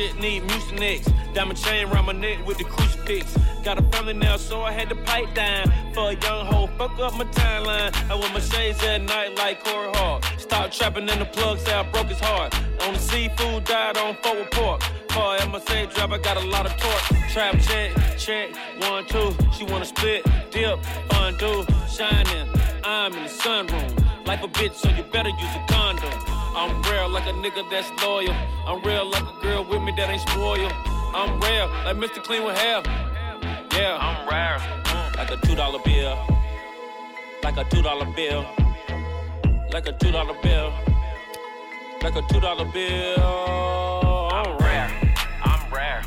[0.00, 1.34] Shit, need mucinex.
[1.34, 3.36] Diamond chain around my neck with the crucifix.
[3.62, 5.66] Got a family now, so I had to pipe down.
[5.92, 7.92] For a young hoe, fuck up my timeline.
[8.10, 10.24] I wear my shades at night like Corey Hart.
[10.38, 12.54] Stop trapping in the plug, say I broke his heart.
[12.82, 14.80] On the seafood, died on forward pork.
[15.08, 17.20] Car MSA driver, got a lot of torque.
[17.32, 19.34] Trap check, check, one, two.
[19.52, 20.78] She wanna split, dip,
[21.10, 22.48] fondue, shining.
[22.84, 24.26] I'm in the sunroom.
[24.26, 26.12] Like a bitch, so you better use a condom.
[26.56, 28.34] I'm real like a nigga that's loyal.
[28.66, 30.72] I'm real like a girl with me that ain't spoiled.
[31.14, 32.22] I'm rare, like Mr.
[32.22, 32.82] Clean with hair.
[33.74, 34.58] Yeah, I'm rare.
[35.16, 36.18] Like a two dollar bill.
[37.44, 38.46] like a two dollar bill,
[39.72, 40.72] like a two dollar bill,
[42.02, 43.18] like a two dollar bill.
[44.32, 44.90] I'm rare,
[45.44, 46.02] I'm rare,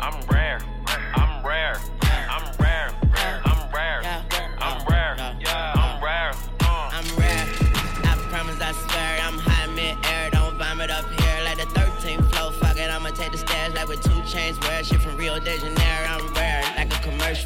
[0.00, 0.60] I'm rare,
[1.14, 1.80] I'm rare,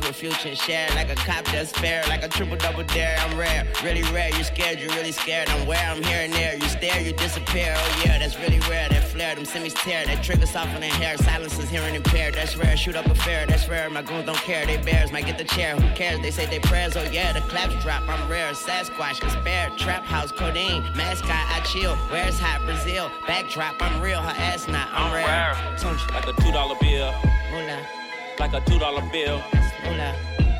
[0.06, 0.88] with future and share.
[0.94, 3.16] Like a cop that's fair, like a triple double dare.
[3.20, 4.30] I'm rare, really rare.
[4.36, 5.48] You scared, you really scared.
[5.50, 6.54] I'm where I'm here and there.
[6.54, 7.74] You stare, you disappear.
[7.76, 8.88] Oh yeah, that's really rare.
[8.88, 10.06] That flare, them semis tear.
[10.06, 11.16] That trigger soft on their hair.
[11.18, 12.34] Silence is hearing impaired.
[12.34, 12.76] That's rare.
[12.76, 13.46] Shoot up a fair.
[13.46, 13.88] That's rare.
[13.90, 14.64] My goons don't care.
[14.66, 15.76] They bears might get the chair.
[15.76, 16.20] Who cares?
[16.20, 16.96] They say they prayers.
[16.96, 18.08] Oh yeah, the claps drop.
[18.08, 18.52] I'm rare.
[18.52, 19.70] Sasquatch, conspire.
[19.76, 20.82] Trap house, codeine.
[20.94, 21.96] Mascot, I chill.
[22.10, 23.10] Where's hot Brazil?
[23.26, 24.20] Backdrop, I'm real.
[24.20, 24.88] Her ass not.
[24.92, 25.54] I'm, rare.
[25.78, 26.00] Tunch.
[26.12, 27.12] Like a two dollar bill,
[27.50, 28.05] Moolah.
[28.38, 29.40] Like a two dollar bill,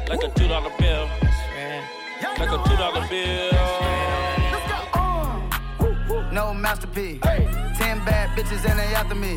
[0.09, 1.09] like a two dollar bill,
[1.55, 1.85] Rare.
[2.39, 3.53] like a two dollar bill.
[6.33, 7.21] No masterpiece.
[7.23, 9.37] Ten bad bitches and they after me.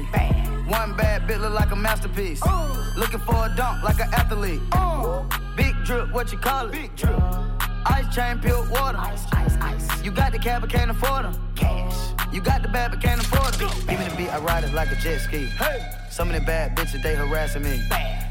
[0.68, 2.42] One bad bitch look like a masterpiece.
[2.46, 2.94] Uh.
[2.98, 4.62] Looking for a dunk like an athlete.
[4.72, 5.24] Uh.
[5.56, 6.72] Big drip, what you call it?
[6.74, 7.18] Big drip.
[7.86, 8.98] Ice chain, peeled water.
[8.98, 10.04] Ice, ice, ice.
[10.04, 11.34] You got the cab, but can't afford them.
[11.56, 11.96] Cash.
[12.34, 13.70] You got the bad, but can't afford them.
[13.88, 15.46] Give me the beat, I ride it like a jet ski.
[15.46, 15.99] Hey.
[16.10, 17.82] Some of the bad bitches, they harassing me.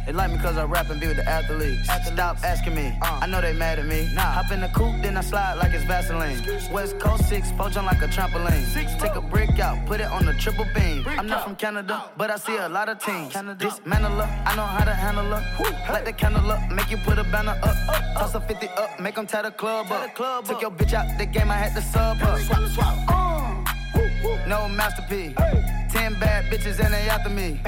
[0.06, 1.86] They like me cause I rap and be with the athletes.
[2.06, 4.08] Stop asking me, I know they mad at me.
[4.14, 4.22] Nah.
[4.22, 6.42] Hop in the coupe, then I slide like it's Vaseline.
[6.72, 8.64] West Coast 6, poach on like a trampoline.
[8.72, 11.04] Six, Take a brick out, put it on the triple beam.
[11.06, 13.34] I'm not from Canada, but I see a lot of teams.
[13.58, 15.92] Dismantle her, I know how to handle her.
[15.92, 17.76] Light the candle up, make you put a banner up.
[18.14, 20.14] Toss a 50 up, make them tie the club up.
[20.46, 22.38] Took your bitch out the game, I had to sub her.
[23.08, 23.57] Uh.
[24.48, 25.34] No masterpiece.
[25.92, 27.60] Ten bad bitches and they after me.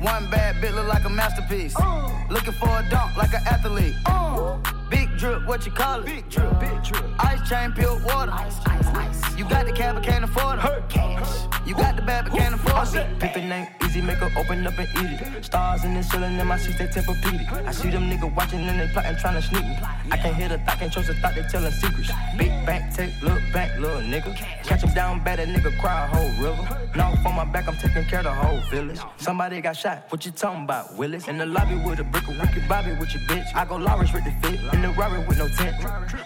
[0.00, 1.74] One bad bitch look like a masterpiece.
[1.76, 2.10] Uh.
[2.30, 3.94] Looking for a dunk like an athlete.
[4.06, 4.56] Uh.
[4.88, 6.06] Big drip, what you call it?
[6.06, 7.04] Big drip, big drip.
[7.18, 8.32] Ice chain, peeled water.
[8.32, 9.36] Ice, ice, ice.
[9.36, 10.88] You got the cab, but can't afford it.
[10.88, 11.46] Cash.
[11.66, 13.18] You got the bad, but can't afford it.
[13.18, 15.44] Pick the name easy, make her open up and eat it.
[15.44, 17.66] Stars in the ceiling in my seats, they Tempur-Pedic.
[17.66, 19.76] I see them niggas watching and they plotting, trying to sneak me.
[20.10, 22.10] I can't hear the thought, can't trust the thought, they telling secrets.
[22.36, 24.34] Big bank, take, look back, little nigga.
[24.64, 26.90] Catch him down bad, that nigga cry a whole river.
[26.96, 29.00] Now on my back, I'm taking care of the whole village.
[29.16, 31.28] Somebody got shot, what you talking about, Willis?
[31.28, 33.54] In the lobby with a brick of wicked Bobby with your bitch.
[33.54, 35.76] I go Lawrence with the fit, in the Rari with no tent.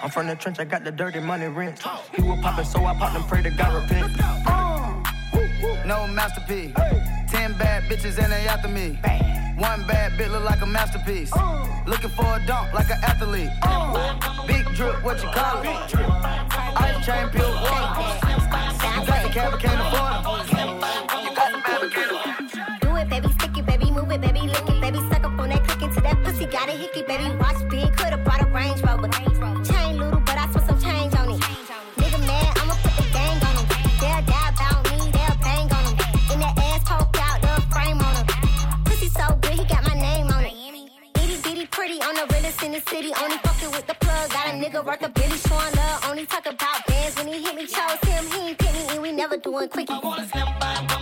[0.03, 1.83] I'm from the trench, I got the dirty money rent.
[2.15, 4.17] He was poppin', so I popped and pray to God repent.
[5.87, 6.75] No masterpiece.
[7.31, 8.99] Ten bad bitches and they after me.
[9.59, 11.33] One bad bitch look like a masterpiece.
[11.87, 13.51] Looking for a dunk like an athlete.
[14.47, 15.95] Big drip, what you call it?
[16.77, 18.01] Ice chain, peeled water.
[19.07, 20.84] Got the cab, can't afford it.
[26.45, 29.09] Pussy, got a hickey, baby, watch big, could've brought a Range Rover.
[29.65, 31.41] Chain little, but I spent some change on it.
[31.97, 33.67] Nigga mad, I'ma put the gang on him.
[34.01, 35.97] They'll die about me, they'll bang on him.
[36.33, 38.27] In that ass poked out, the frame on him.
[38.85, 40.55] Pussy so good, he got my name on it.
[41.23, 44.31] Itty bitty pretty on the realest in the city, only fucking with the plug.
[44.31, 47.55] Got a nigga worth a billy, showing love, only talk about bands when he hit
[47.55, 49.93] me, chose him, he ain't pick me, and we never doing quickie.
[49.93, 50.94] I wanna slim by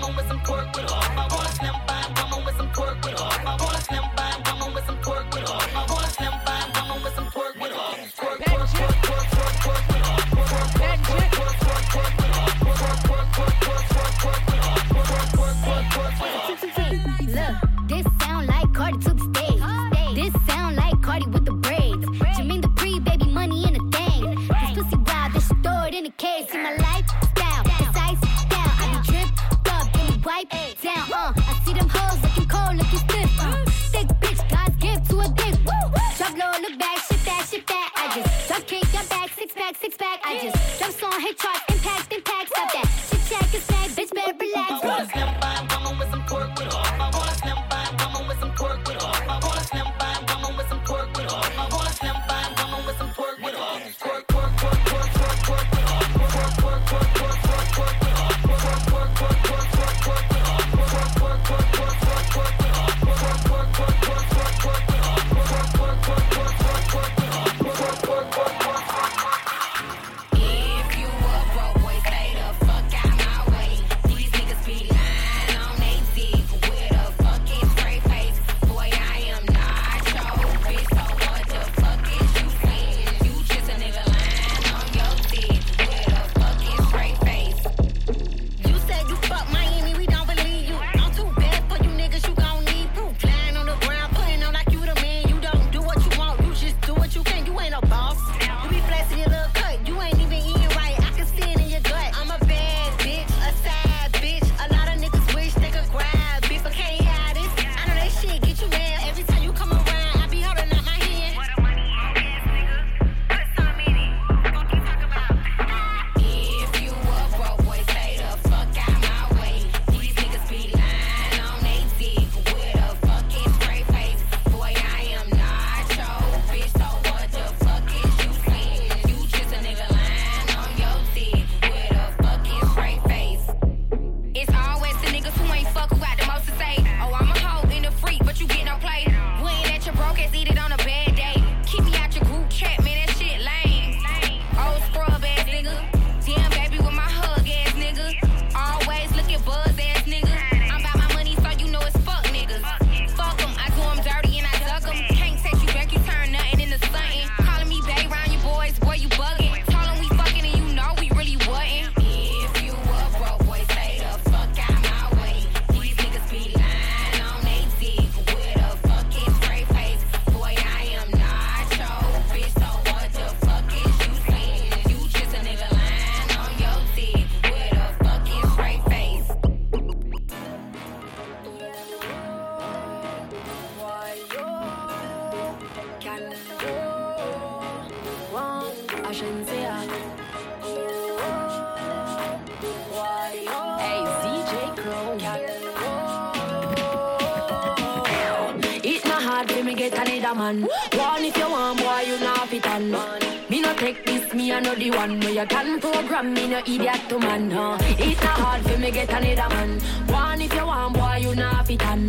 [205.43, 207.51] you can program me no idiot to man.
[207.51, 207.77] Huh?
[207.99, 209.81] It's not hard for me get another man.
[210.07, 212.07] One if you want, boy, you not fit on.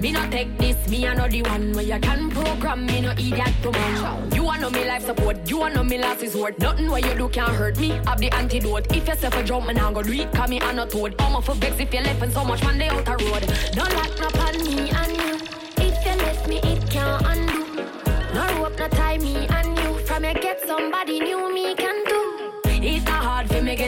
[0.00, 3.72] Me no take this, me the one where you can program me no idiot to
[3.72, 4.32] man.
[4.32, 6.56] You want know me life support, you want know me last is worth.
[6.60, 7.98] Nothing where you do can't hurt me.
[8.06, 8.86] I've the antidote.
[8.94, 10.32] If you say for jump, man, I go do it.
[10.32, 11.16] Cause me I not toad.
[11.18, 13.42] I'm for vex if you left and so much man they out the road.
[13.72, 15.34] Don't lock up on me and you.
[15.78, 17.82] If you left me, it can't undo.
[18.34, 19.47] No rope, no tie me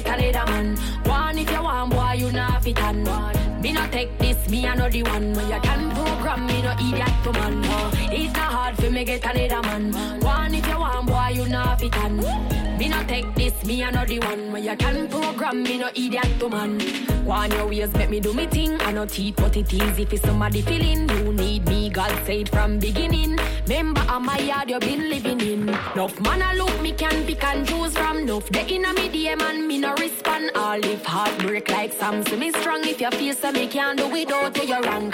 [0.02, 0.76] get a man.
[1.04, 3.62] One if you want, boy, you not fit on one.
[3.62, 5.34] Me not take this, me the one.
[5.34, 7.60] When you can program me, no idiot to man.
[7.60, 7.90] No.
[8.12, 9.92] It's not hard for me get a leader man.
[10.20, 12.16] One if you want, boy, you not fit on.
[12.78, 14.52] Me not take this, me the one.
[14.52, 16.78] When you can program me, no idiot to man.
[17.24, 18.80] Go on your ways, make me do me thing.
[18.80, 21.08] I know teeth, but it is if it's somebody feeling.
[21.08, 21.19] You
[22.00, 23.38] God said from beginning.
[23.68, 25.68] Member of my yard you been living in.
[25.68, 28.20] Enough man I look me can pick and choose from.
[28.20, 30.50] Enough the inner me DM and me no respond.
[30.54, 32.80] All if heartbreak like Sam, so me strong.
[32.84, 35.12] If you feel so uh, me can't do without you, you're wrong.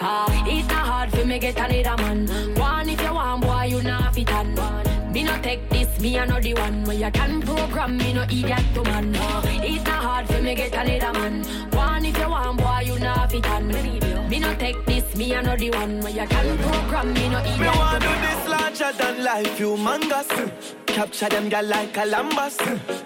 [0.54, 2.54] It's not hard for me get another man.
[2.54, 4.95] One if you want, boy, you not fit on.
[5.16, 8.24] Me no take this, me I know the one where you can program me no
[8.24, 9.12] idiot to man.
[9.12, 9.40] No.
[9.44, 11.42] It's not hard for me get another man.
[11.70, 13.68] One if you want, boy, you not fit on.
[14.28, 17.38] Me no take this, me I know the one where you can program me no
[17.38, 18.20] idiot Me to want do man.
[18.26, 20.76] this larger than life, humongous.
[20.84, 22.58] Capture them girl like a lambus.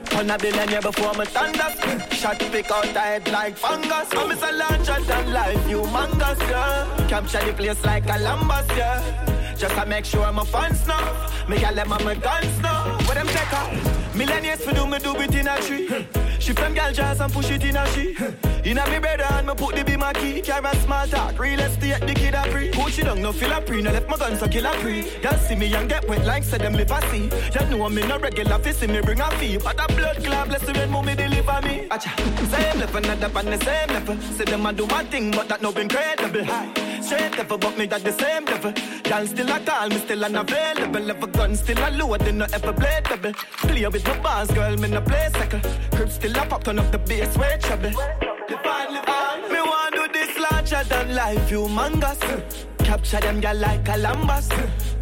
[0.07, 2.19] Turn a billionaire before me thunders.
[2.19, 4.09] Shot pick out the head like fungus.
[4.15, 7.07] Oh, I'm a larger than life, humongous, yeah.
[7.09, 9.37] Capture the place like a lambus, yeah.
[9.61, 11.27] Just to make sure my fans know.
[11.47, 12.97] Me gal them on my guns now.
[13.05, 13.67] Where them take her?
[14.15, 16.30] Millennials for do me do it in a tree.
[16.41, 18.17] She from gal jazz and push it in a she.
[18.65, 20.41] In a me bed and me put the be my key.
[20.41, 22.71] Carry a small talk, real estate the kid a free.
[22.71, 23.83] Push it down, no feel a pre.
[23.83, 25.05] No left my gun so kill a pre.
[25.23, 27.31] Y'all see me and get wet like say them live a see.
[27.55, 29.59] You know me no regular fi see me bring a fee.
[29.59, 31.87] But a blood clot bless you when mommy deliver me.
[31.89, 32.11] Acha,
[32.51, 34.17] same level, not up on the same level.
[34.37, 36.73] Say them a do my thing, but that no incredible high.
[37.03, 38.73] Straight level, but me at the same level.
[39.07, 41.01] Y'all still a call, me still unavailable.
[41.01, 43.33] Level gun still a load, they no ever blade double.
[43.33, 45.67] Play with my bars, girl, me no play second.
[45.93, 47.91] Crib still a pop, turn up the bass, way trouble.
[47.91, 49.53] Live on, live on.
[49.53, 52.67] Me want do this larger than life, humongous.
[52.79, 54.49] Capture them girl like a lambus.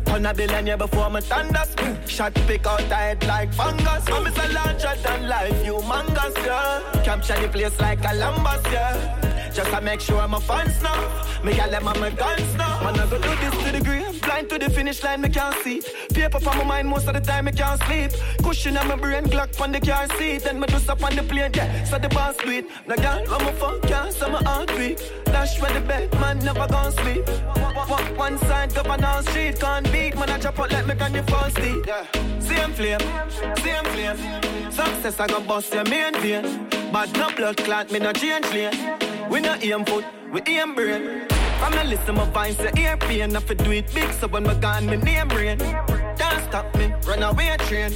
[0.05, 1.75] Turn a billionaire before me thunders.
[2.07, 4.09] Shot pick out the head like fungus.
[4.09, 7.03] I'm a larger than life, humongous, yeah.
[7.05, 9.38] Capture the place like a lambus, yeah.
[9.55, 11.23] Just to make sure my fans know.
[11.43, 12.83] Me gal on my guns now.
[12.83, 14.21] Man, I go do this to the grave.
[14.23, 15.83] Blind to the finish line, me can't see.
[16.13, 18.13] Paper for my mind most of the time, me can't sleep.
[18.43, 20.43] Cushion on my brain, Glock on the car seat.
[20.45, 21.85] Then me do up on the plane, yeah.
[21.85, 22.67] So the boss it.
[22.87, 24.99] Now, gal, when my phone can't, so my heart weak.
[25.25, 27.27] Dash where the bed, man, never gonna sleep.
[27.89, 29.59] Walk one side, go on down street.
[29.61, 31.85] Can't beat, man, I chop out like me can false teeth.
[31.87, 32.05] Yeah.
[32.41, 33.01] Same flame,
[33.63, 34.73] same flame.
[34.73, 36.45] Success, I gon' bust your main vein.
[36.93, 38.73] But no blood clot, me no change lane.
[39.31, 41.29] We no aim foot, we aim brain.
[41.59, 43.37] From the listen my vines, the ear pain.
[43.37, 45.59] I do it big, so when my gun, me name rain.
[45.59, 47.93] Don't stop me, run away train.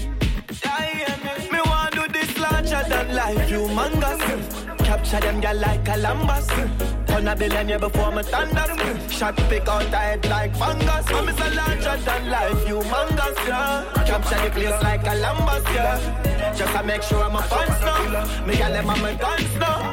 [0.63, 1.17] Yeah,
[1.51, 1.59] me.
[1.65, 4.79] want do this larger than life, humongous.
[4.79, 7.02] Capture them girl like a lambus.
[7.13, 9.13] Turn a billionaire before me thunders.
[9.13, 11.07] Shot pick out the head like fungus.
[11.09, 13.85] I'm a larger than life, humongous, yeah.
[14.07, 16.55] Capture the place like a lambus, yeah.
[16.57, 18.47] Just to make sure my fans know.
[18.47, 19.93] Me gal them on my guns now.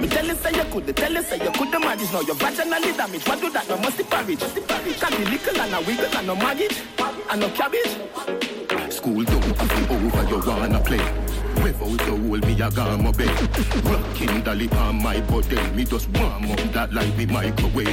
[0.00, 2.20] Me tell you say you could, tell you say you could manage now.
[2.22, 3.28] Your vaginally damaged.
[3.28, 3.68] What do that?
[3.68, 4.40] No musty porridge.
[4.40, 6.82] Can be little and a wiggle and no maggot
[7.30, 8.92] and no cabbage.
[8.92, 9.41] School don't
[10.30, 11.00] over, you wanna play.
[11.62, 13.84] Without the hole, me a gone my bed.
[13.84, 17.88] Rocking dolly on my body, me just warm up that like me microwave.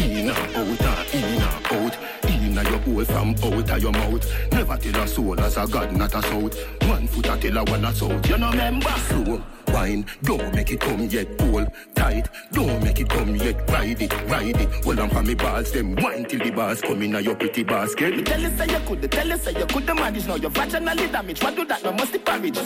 [0.00, 1.96] In and out, in and out.
[2.24, 4.52] In a your hole from out of your mouth.
[4.52, 6.82] Never tell a soul as a god, not a south.
[6.88, 8.28] One foot a tell a one a south.
[8.28, 8.90] You know remember?
[8.90, 9.42] Slow
[9.72, 11.28] wine, don't make it come yet.
[11.40, 13.70] Hold tight, don't make it come yet.
[13.70, 14.84] Ride it, ride it.
[14.84, 17.62] Hold on for me balls, them wine till the bars come in a your pretty
[17.62, 18.16] basket.
[18.16, 20.36] Me tell you say you could, tell you say you could the manage now.
[20.36, 21.42] Your vaginally damaged.
[21.42, 21.82] What do that?
[21.82, 22.58] No musty porridge.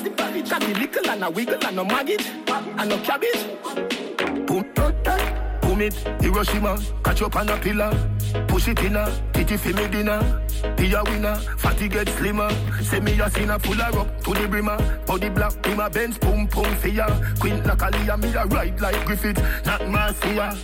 [0.46, 3.46] Can be little and a wiggle and no maggot and no cabbage.
[4.46, 7.92] Boom, boom it, Hiroshima, catch up on a pillar.
[8.48, 10.42] Push it in a, titty for me dinner.
[10.76, 12.50] Be a winner, fatty get slimmer.
[12.82, 14.78] Say me a sinner, pull her up to the brimmer.
[15.06, 17.06] Body black, be my Benz, pum pum fear.
[17.38, 20.56] Queen like Aaliyah, me a ride like Griffith, not Marcia.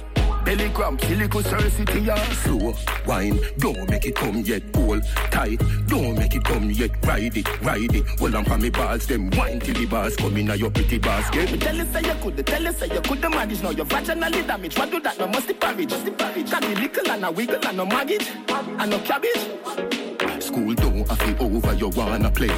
[0.44, 2.16] Belly cramp, silico Cersei, ya.
[2.42, 2.74] Slow
[3.06, 4.62] wine, don't make it come yet.
[4.74, 6.90] Hold tight, don't make it come yet.
[7.06, 8.06] Ride it, ride it.
[8.18, 11.50] Hold on for me balls, them wine till the bars come in your pretty basket.
[11.52, 13.70] Me tell you say you could, tell you say you could manage now.
[13.70, 14.78] Your vaginally damaged.
[14.78, 15.18] What do that?
[15.18, 15.90] No musty porridge.
[15.90, 20.11] Can be little and a wiggle and no maggot and no cabbage.
[20.40, 22.50] School don't have it over, you wanna play.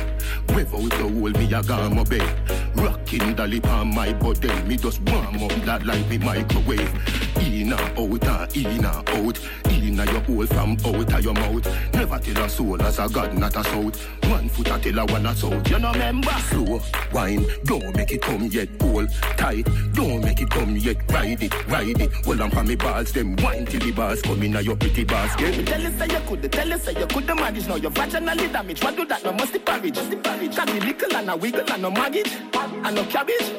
[0.55, 2.77] Without the hole, me a gone my bed.
[2.77, 6.93] Rocking dolly on my body, me just warm up that like me microwave.
[7.41, 9.39] In and out and in and out.
[9.75, 11.95] In your hole from out of your mouth.
[11.95, 14.03] Never tell a soul as a god, not a south.
[14.29, 15.71] One foot a tell a one a south.
[15.71, 16.31] You know remember?
[16.31, 16.81] Slow
[17.13, 18.69] wine, don't make it come yet.
[18.81, 20.97] Hold tight, don't make it come yet.
[21.13, 22.13] Ride it, ride it.
[22.25, 25.67] Hold on for me balls, them wine till the bars come in your pretty basket.
[25.67, 27.69] Tell us say you could, tell us say you could manage.
[27.69, 28.85] Now you're vaginally damaged.
[28.85, 29.25] What do that?
[29.25, 29.95] No must be porridge.
[29.95, 33.53] Can be little and a wiggle and no maggot and no cabbage.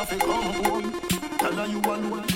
[0.00, 1.00] To come home.
[1.38, 2.29] Tell her you alone.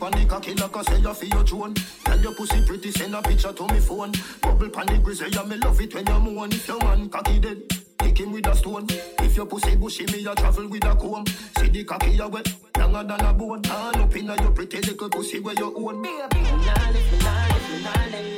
[0.00, 1.74] Sit down on the cocky like I say you feel your drone.
[1.74, 4.12] Tell your pussy pretty, send a picture to me phone.
[4.40, 6.52] Bubble pan the grizzly, me love it when you moan.
[6.52, 7.62] If your man cocky dead,
[7.98, 8.86] kick him with a stone.
[8.88, 11.26] If your pussy bushy, me a travel with a comb.
[11.58, 12.48] See the cocky you wet,
[12.78, 13.62] longer than a bone.
[13.62, 16.02] Turn up in your pretty little pussy where you own.
[16.02, 18.36] Baby, nah lift me, nah lift me, nah lift me,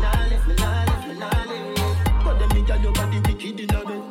[0.00, 2.24] nah lift me, nah lift me, nah lift me.
[2.24, 4.09] But them nigga your body wicked in a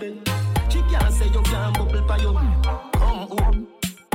[0.00, 2.32] you can't bubble 'pon you.
[2.94, 3.66] Come on,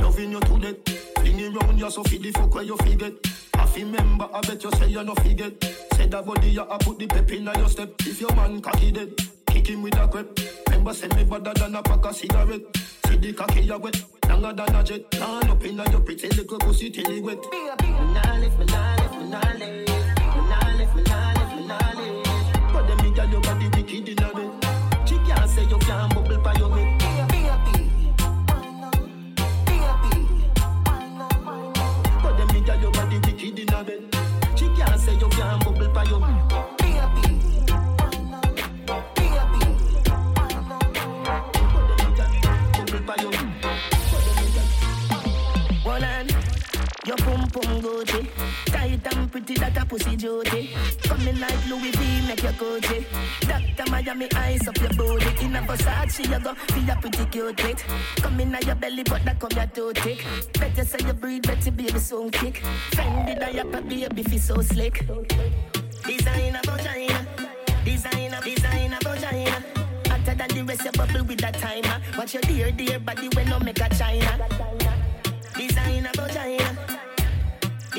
[0.01, 1.17] loving you to death.
[1.17, 3.13] Hanging 'round you so feed the fuck where you forget.
[3.55, 5.63] I remember, I bet you say you no forget.
[5.93, 7.93] Say that body, you I put the pep in your step.
[7.99, 9.09] If your man cocky dead,
[9.47, 10.39] kick him with a crep.
[10.67, 12.61] Remember, send me better than a pack of cigarette.
[13.07, 15.11] See the cocky you wet, longer than a jet.
[15.11, 17.37] Turn up in your pretty little pussy till it wet.
[17.43, 20.06] Nah lift me, nah lift me, nah lift
[47.49, 48.29] pum Gucci.
[48.65, 50.69] Tight and pretty that a pussy duty.
[51.03, 53.05] Coming like Louis V, make your Gucci.
[53.41, 55.45] Doctor Miami, eyes up your booty.
[55.45, 57.85] In a Versace, you go be a pretty cute it.
[58.17, 60.25] Come in your belly, but that come your too thick.
[60.59, 62.63] Better say you breathe, better baby soon kick.
[62.91, 65.05] Fendi diaper, baby, feel so slick.
[66.05, 67.27] Designer vagina,
[67.83, 69.63] designer, designer vagina.
[70.27, 71.99] Than the rest, you bubble with that timer.
[72.15, 74.37] Watch your dear, dear body when no make a China.
[75.55, 76.77] Designer vagina.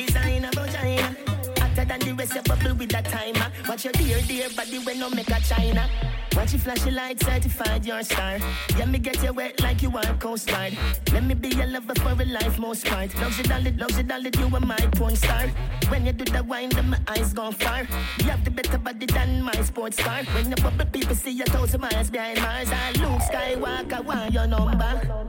[0.08, 1.14] Designer vagina.
[1.58, 3.52] Hotter than the rest, you bubble with that timer.
[3.68, 5.86] Watch your dear, dear body when no make a China.
[6.34, 8.38] Watch you flash your light, certified your star.
[8.78, 10.50] Yeah, me get you wet like you are Coast.
[10.50, 13.14] Let me be your lover for a life, most part.
[13.20, 15.46] Loves you, darling, loves you, darling, you are my porn star.
[15.90, 17.86] When you do the wine, then my eyes gone far.
[18.20, 20.24] You have the better body than my sports car.
[20.32, 22.70] When you bubble, people see you thousand miles behind Mars.
[22.72, 25.26] I Luke Skywalker, want your number.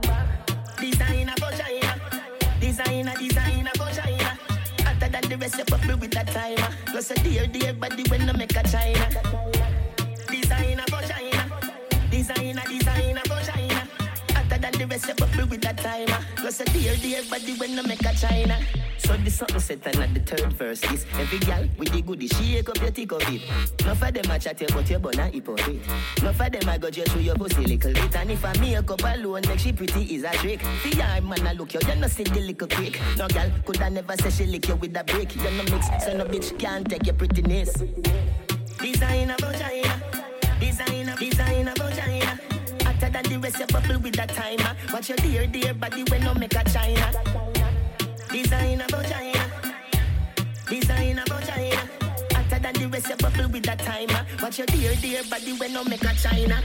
[0.79, 1.99] Designer vagina,
[2.61, 3.71] designer, designer
[5.09, 6.73] vagina than the rest, you bubble with that timer.
[6.87, 9.09] Plus a dear, dear body when I make a China.
[10.29, 11.45] Designer for China.
[12.09, 12.88] Designer, designer
[14.89, 16.19] rest, you bubble with that timer.
[16.35, 18.57] Plus a dear, dear body when I make a China.
[18.97, 22.27] So the something set and at the third verse is Every gal with the goodie,
[22.27, 23.41] shake up your tick of it.
[23.85, 25.81] No for them I chat you but your bun a hypocrite
[26.21, 28.15] No for them I got you through your pussy little bit.
[28.15, 30.61] And if I make up alone make she pretty is a trick.
[30.83, 32.99] The yard man I look you, you no see the little quick.
[33.17, 35.35] No gal could I never say she lick you with a brick.
[35.35, 37.73] You no mix, so no bitch can't take your prettiness.
[38.79, 40.01] Designer vagina
[40.59, 41.73] Designer, designer.
[41.77, 41.88] vagina
[43.39, 46.63] rest you bubble with that timer Watch your dear, dear body when no make a
[46.69, 47.11] China
[48.31, 49.43] Designer vagina.
[50.67, 51.89] Designer vagina.
[52.31, 54.23] Hotter than the rest, you bubble with that timer.
[54.39, 56.61] Watch your dear, dear body when no make a China.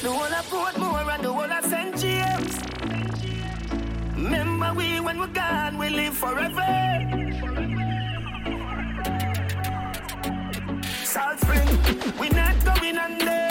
[0.00, 1.98] The whole of Portmore and the whole of St.
[2.00, 2.54] James.
[4.16, 7.67] Remember we when we're gone, we live forever.
[11.18, 13.48] Salt Spring, we not going under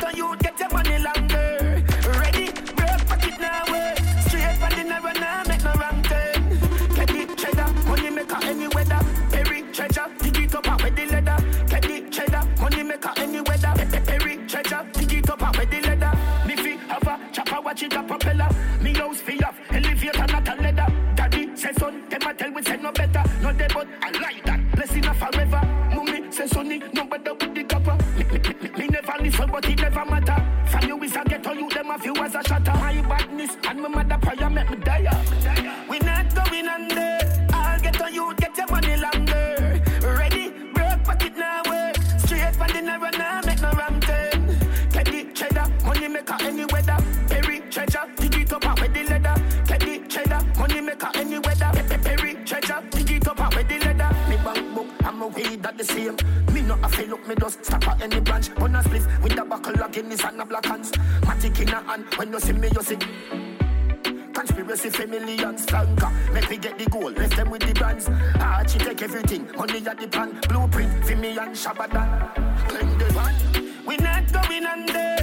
[0.00, 1.84] so you get your money longer.
[2.18, 3.94] Ready, break pocket now, way.
[4.26, 6.58] Straight from the narrow now, make no wrong turn.
[6.96, 8.98] Get cheddar, money maker any weather.
[9.30, 11.36] Perry treasure, dig it up out with the leather.
[11.68, 13.72] Get cheddar, money maker any weather.
[14.08, 16.12] Perry treasure, dig it up out with the leather.
[16.44, 18.48] Me fi have a chopper, watch it a propeller.
[18.80, 20.86] Me house fi off, elevator not a leather.
[21.14, 23.22] Daddy say son, them a tell we send no better.
[23.42, 23.86] No they but
[26.40, 27.96] say sunny, no better with the copper.
[28.78, 30.36] Me, never listen, but it never matter.
[30.70, 32.72] From you is a ghetto, you them a few as a shatter.
[32.72, 35.84] My badness and my mother prayer make me die.
[35.88, 37.18] We not going under.
[37.52, 39.82] I'll get on you, get your money longer.
[40.02, 41.96] Ready, break pocket now work.
[42.18, 44.58] Straight from the narrow now make no ram turn.
[44.90, 46.96] Teddy cheddar, money maker any weather.
[47.28, 49.34] Perry treasure, dig it up out with the leather.
[49.66, 51.70] Teddy cheddar, money maker any weather.
[52.04, 54.10] Perry treasure, dig it up out with the leather.
[54.28, 56.16] Me bank book, I'm a weed at the same.
[57.30, 58.50] Me a just stop at any branch.
[58.56, 60.90] On a spliff with the buckle of Guinness and a black hands.
[61.20, 62.96] Matic in a hand, when you see me, you see.
[64.34, 66.32] Conspiracy family and slanker.
[66.32, 68.08] Make me get the gold, rest them with the brands.
[68.40, 70.40] Archie take everything, money at the plan.
[70.48, 72.34] Blueprint, for me and Shabada.
[72.68, 73.86] Claim the van.
[73.86, 75.19] We not going under.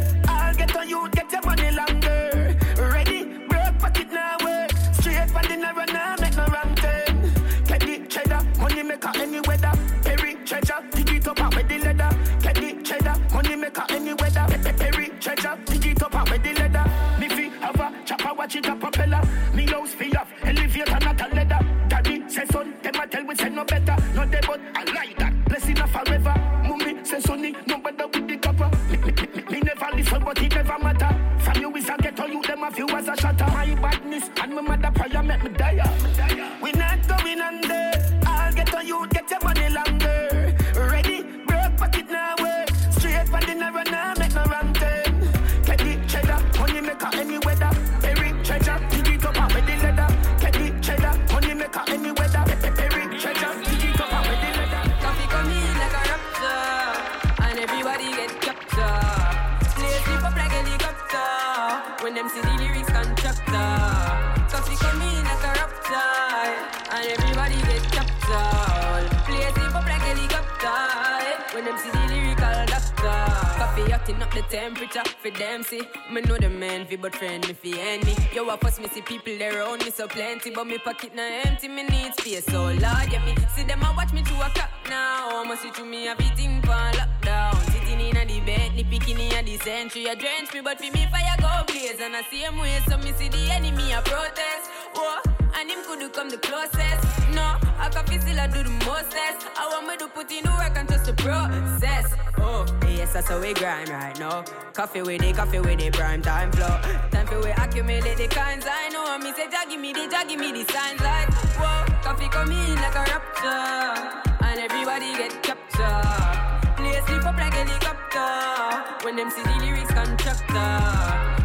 [74.37, 75.81] The temperature for them see.
[76.11, 78.15] Me know the man fi but friend me fi enemy.
[78.33, 81.67] Yo, I first me see people around me so plenty, but me pocket na empty.
[81.67, 83.11] Me need space so large.
[83.11, 85.41] Yeah, me see them a watch me to a clock now.
[85.41, 87.55] I'ma see through me everything on lockdown.
[87.71, 90.05] Sitting in a the bed, ni picking in a the century.
[90.05, 91.99] A drench me, but for me fire go blaze.
[91.99, 94.69] And I see same way, so me see the enemy a protest.
[94.93, 95.36] Whoa.
[95.59, 97.01] And him could come the closest.
[97.33, 99.49] No, I can feel still I do the mostest.
[99.57, 102.13] I want me to put in the work and trust the process.
[102.37, 104.43] Oh, yes, that's how we grind right now.
[104.73, 106.79] Coffee with it, coffee with it, prime time flow.
[107.09, 109.17] Time for we accumulate the kinds I know.
[109.17, 111.27] Me say, Jah give me the, Jah give me the signs like,
[111.57, 111.85] whoa.
[112.05, 114.45] Coffee come in like a rapture.
[114.45, 116.77] And everybody get captured.
[116.77, 119.03] Play sleep up like helicopter.
[119.03, 120.69] When them see the lyrics constructor.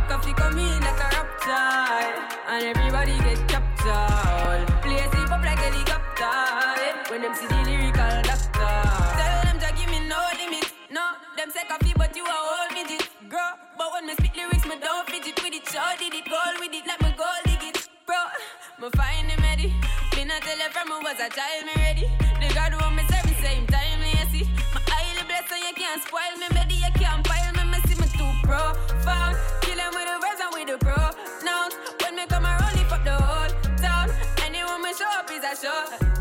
[0.05, 2.13] Coffee come in like a rapture.
[2.53, 3.72] And everybody get captured.
[3.83, 6.23] Play sleep up like helicopter.
[6.23, 7.11] Eh?
[7.11, 8.79] When them see the lyrical doctor.
[9.19, 10.71] Tell them to give me no limit.
[10.89, 11.03] No,
[11.37, 13.11] them say coffee, but you a whole midget.
[13.29, 15.67] Girl, but when me spit lyrics, me don't fidget with it.
[15.67, 17.89] Sure did it, goal with it, like me goal dig it.
[18.07, 18.23] Bro,
[18.79, 19.75] me find him ready.
[20.15, 22.07] Me not tell from me was a child, me ready.
[22.39, 24.47] The God want me serve me same time, me see.
[24.71, 27.67] My highly blessed, so you can't spoil me, baby, you can't pile me.
[27.67, 28.79] Me see me too profound.
[35.61, 36.12] Me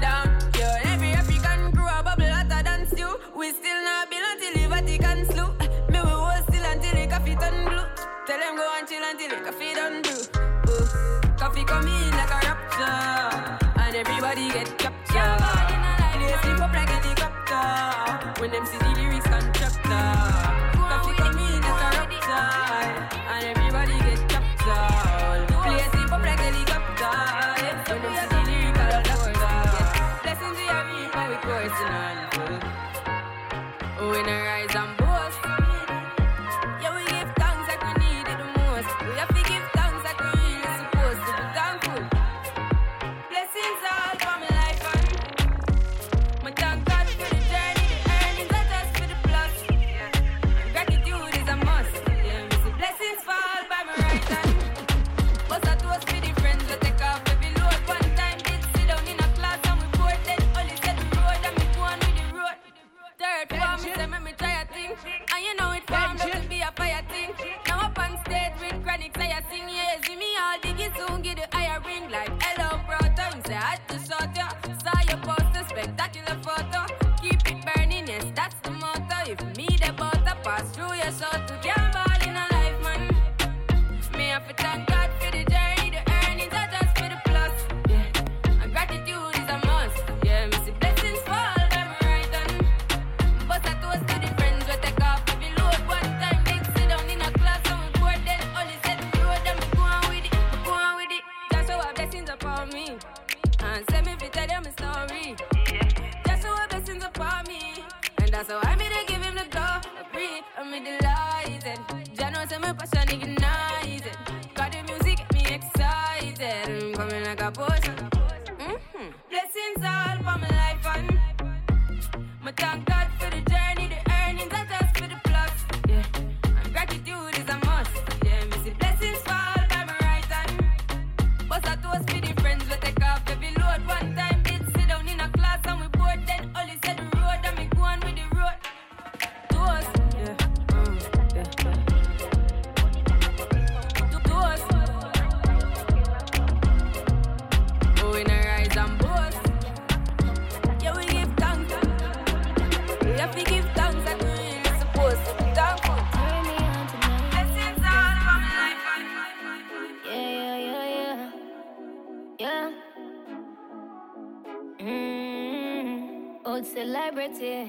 [167.21, 167.60] pretty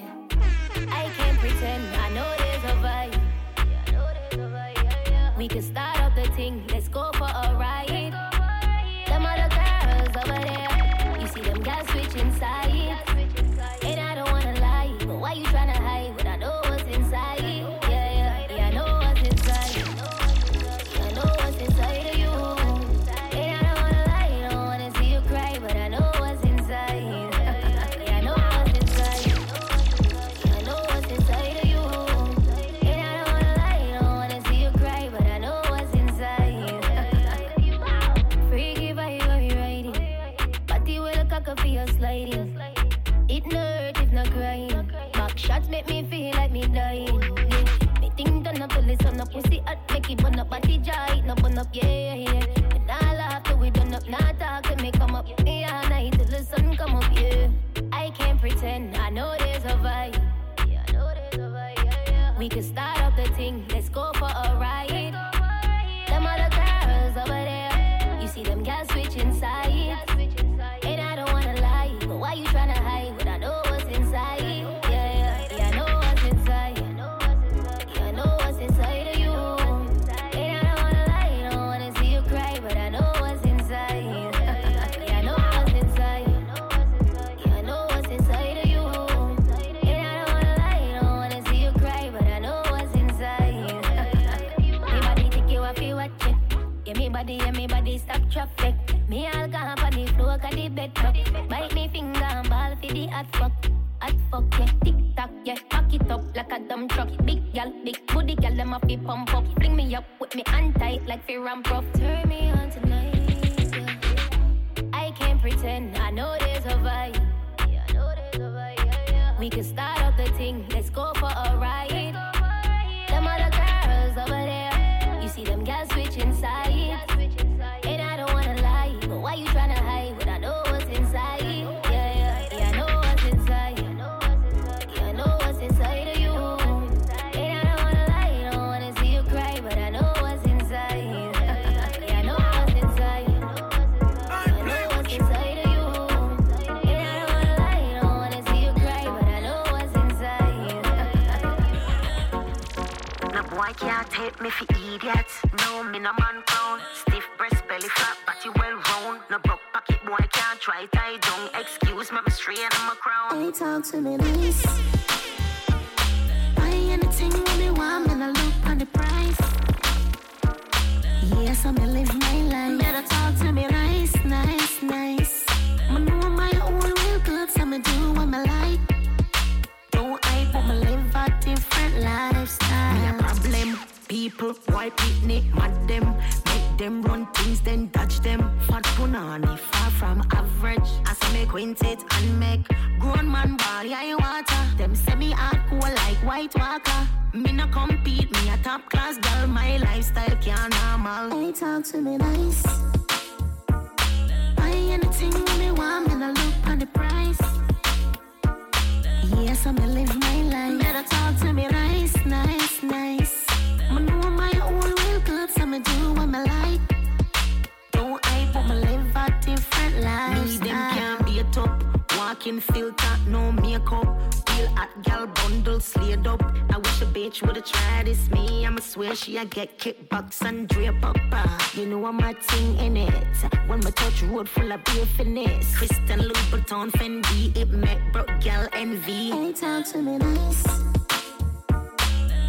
[229.22, 231.16] she a get kickbacks and drape up.
[231.30, 231.46] Uh.
[231.74, 233.36] You know I'm a ting in it.
[233.68, 235.76] When my touch road full of beer finesse.
[235.76, 239.32] Christian Louboutin, Fendi, it make broke girl envy.
[239.32, 240.62] Ain't talk to me nice.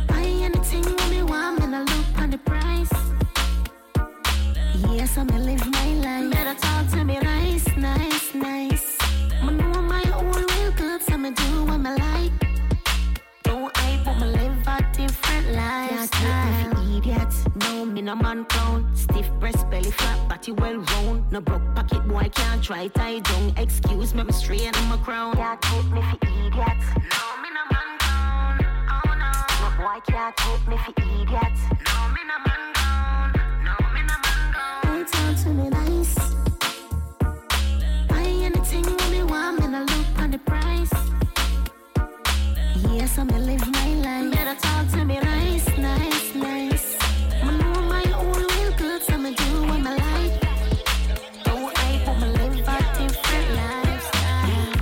[0.07, 2.93] Buy anything when me want, and I look on the price.
[4.89, 6.31] Yes, I'ma live my life.
[6.31, 8.72] Better talk to me nice, nice, nice.
[16.11, 17.45] Can't take me for idiots.
[17.55, 18.93] No, me no man clown.
[18.93, 21.31] Stiff breast, belly flat, body well round.
[21.31, 23.53] No broke pocket, boy can't try tie down.
[23.57, 25.33] Excuse me, me straight on my crown.
[25.35, 26.87] Can't take me for idiots.
[26.95, 28.59] No, me no man clown.
[28.91, 29.31] Oh no.
[29.61, 31.61] No boy can't take me for idiots.
[31.87, 33.31] No, me no man clown.
[33.63, 34.81] No, me no man clown.
[34.83, 36.15] Don't talk to me nice.
[38.09, 41.02] Buy anything you me want, me no look on the price
[43.03, 44.31] yes, I'ma live my life.
[44.31, 46.85] Better talk to me nice, nice, nice.
[47.47, 50.33] I know my own will good, I'ma do what I like.
[51.51, 54.73] Oh, I I'ma live a different lifestyle.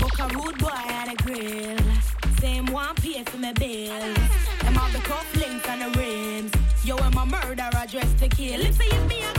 [0.00, 1.78] Book a rude boy at a grill.
[2.40, 4.18] Same one pay for my bills.
[4.66, 6.52] I'm out the cufflinks and the rims.
[6.84, 8.60] Yo, I'm a murderer dressed to kill.
[8.60, 9.29] If you give me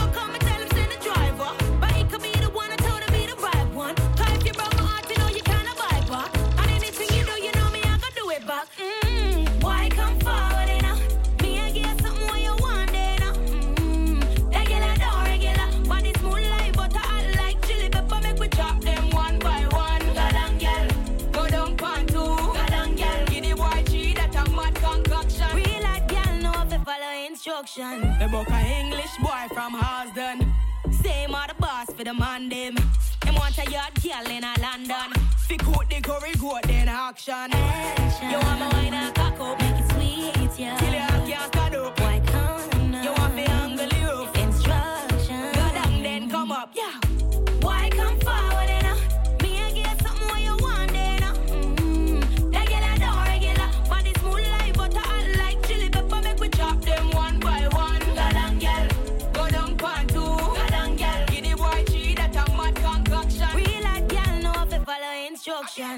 [27.61, 28.01] instruction.
[28.19, 30.53] Me book a English boy from Hosden.
[30.91, 32.75] Same are boss for the man them.
[33.21, 35.13] They want a yard girl in a London.
[35.47, 37.33] Fi cook the curry goat then auction.
[37.53, 38.29] action.
[38.29, 41.10] You want my wine and cock up, make it sweet, yeah.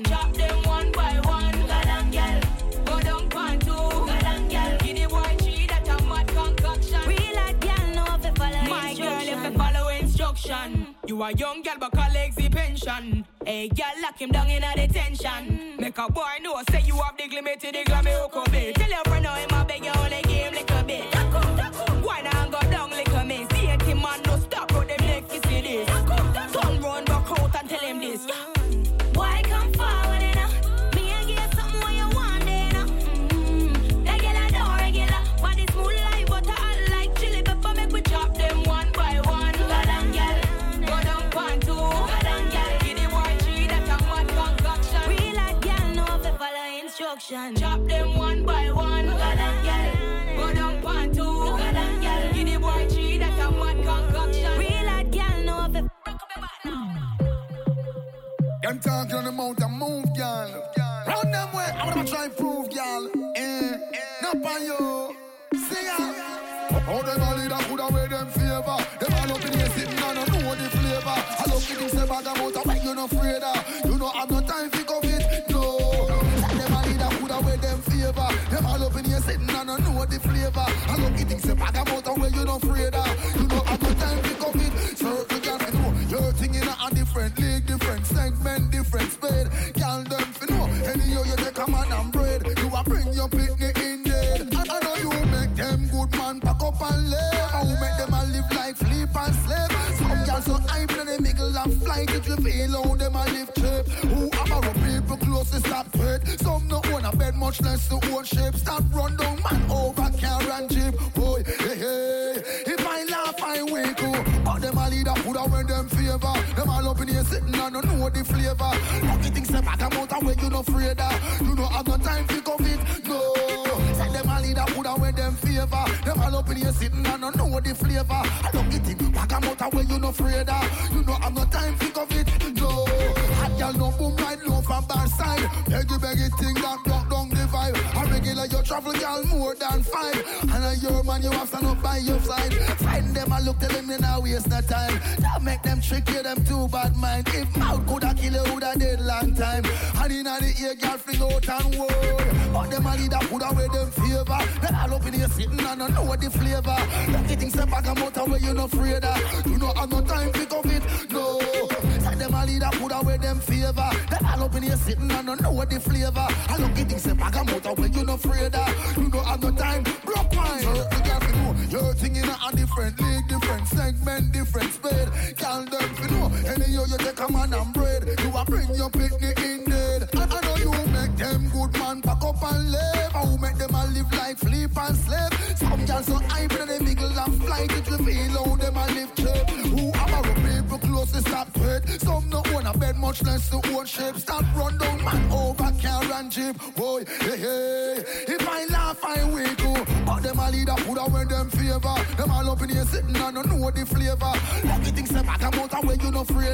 [0.02, 1.54] Chop them one by one.
[3.30, 3.74] Pan two.
[4.80, 5.08] Give the
[5.68, 7.00] that a mad concoction.
[7.08, 7.94] Real girl
[8.26, 10.96] you follow My girl if you follow instruction.
[11.06, 13.26] You a young girl but colleagues the pension.
[13.46, 15.76] Hey girl lock him down in a detention.
[15.78, 18.28] Make a boy know say you have the glimmer to the glamour.
[18.74, 19.53] Tell your friend how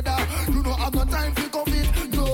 [0.10, 0.56] of.
[0.56, 1.88] You know have no time come in.
[2.12, 2.26] No.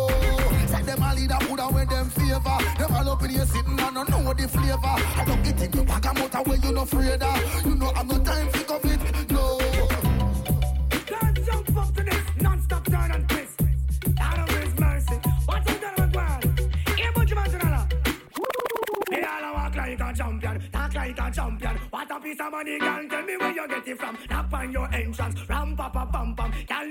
[0.72, 2.58] Say them a leader put away them favor.
[2.78, 4.96] Them all up in here sitting and don't know the flavor.
[5.20, 7.66] I don't get it, you back out away, you no afraid of.
[7.66, 9.00] You know have no time come in.
[9.30, 9.60] No.
[11.06, 13.62] Can't jump up to this non-stop turn and twist.
[14.20, 15.16] Out of his mercy.
[15.46, 16.98] What's up, Donald McGuire?
[16.98, 17.46] Here, Bunch of.
[19.10, 21.78] They all walk like a champion, talk like a champion.
[21.92, 23.08] What a piece of money, girl.
[23.10, 24.18] Tell me where you get it from.
[24.30, 26.35] Knock on your entrance, ram pa pa pam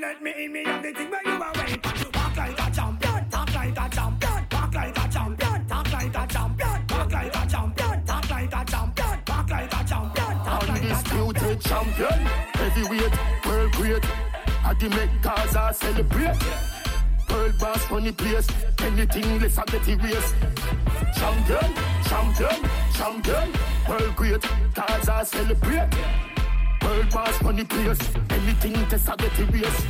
[0.04, 1.80] let me in, me have the thing where you are waiting.
[2.14, 4.46] Walk like a champion, talk like a champion.
[4.52, 6.86] Walk like a champion, talk like a champion.
[6.90, 9.18] Walk like a champion, talk like a champion.
[9.28, 12.18] Walk like a champion, talk like a Undisputed champion,
[12.60, 13.14] heavyweight,
[13.46, 14.04] world great.
[14.64, 16.36] I the make Gaza celebrate.
[17.30, 18.48] World boss funny place,
[18.80, 20.34] anything less I get erased.
[21.16, 21.70] Champion,
[22.08, 22.58] champion,
[22.92, 23.46] champion,
[23.88, 24.44] world great.
[24.74, 26.33] Gaza celebrate.
[26.84, 27.98] World boss funny place,
[28.30, 29.86] anything test I get erased.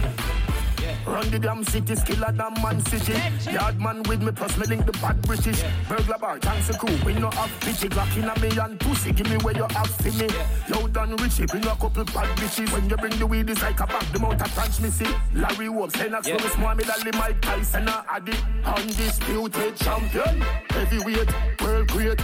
[1.07, 3.15] Run the damn city, skiller damn man city.
[3.51, 5.63] Yard man with me, plus me link the bad British.
[5.89, 6.97] Burglar bar, thanks a cool.
[7.05, 9.13] We no have pity, Glock in a me and pussy.
[9.13, 10.29] Give me where you have for me.
[10.69, 12.73] Yo, done Richie, bring a couple bad bitches.
[12.73, 14.05] When you bring the weed, it's like a bag.
[14.13, 15.15] The mount punch me see.
[15.35, 16.37] Larry Wolf, Lennox, yeah.
[16.37, 18.33] Lewis, Muhammad Ali, Mike Tyson, a Addy.
[18.65, 20.41] Undisputed champion.
[20.71, 22.21] Heavyweight, world great.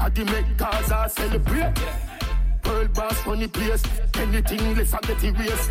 [0.00, 1.74] Addy make Gaza celebrate.
[2.66, 3.82] World boss funny place.
[4.14, 5.70] Anything less I get erased.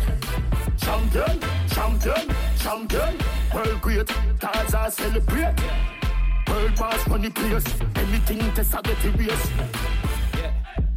[0.76, 3.18] Champion, champion, champion.
[3.54, 4.10] World great.
[4.38, 5.54] Gaza celebrate.
[6.48, 7.64] World boss funny place.
[7.96, 10.03] Anything test I get erased.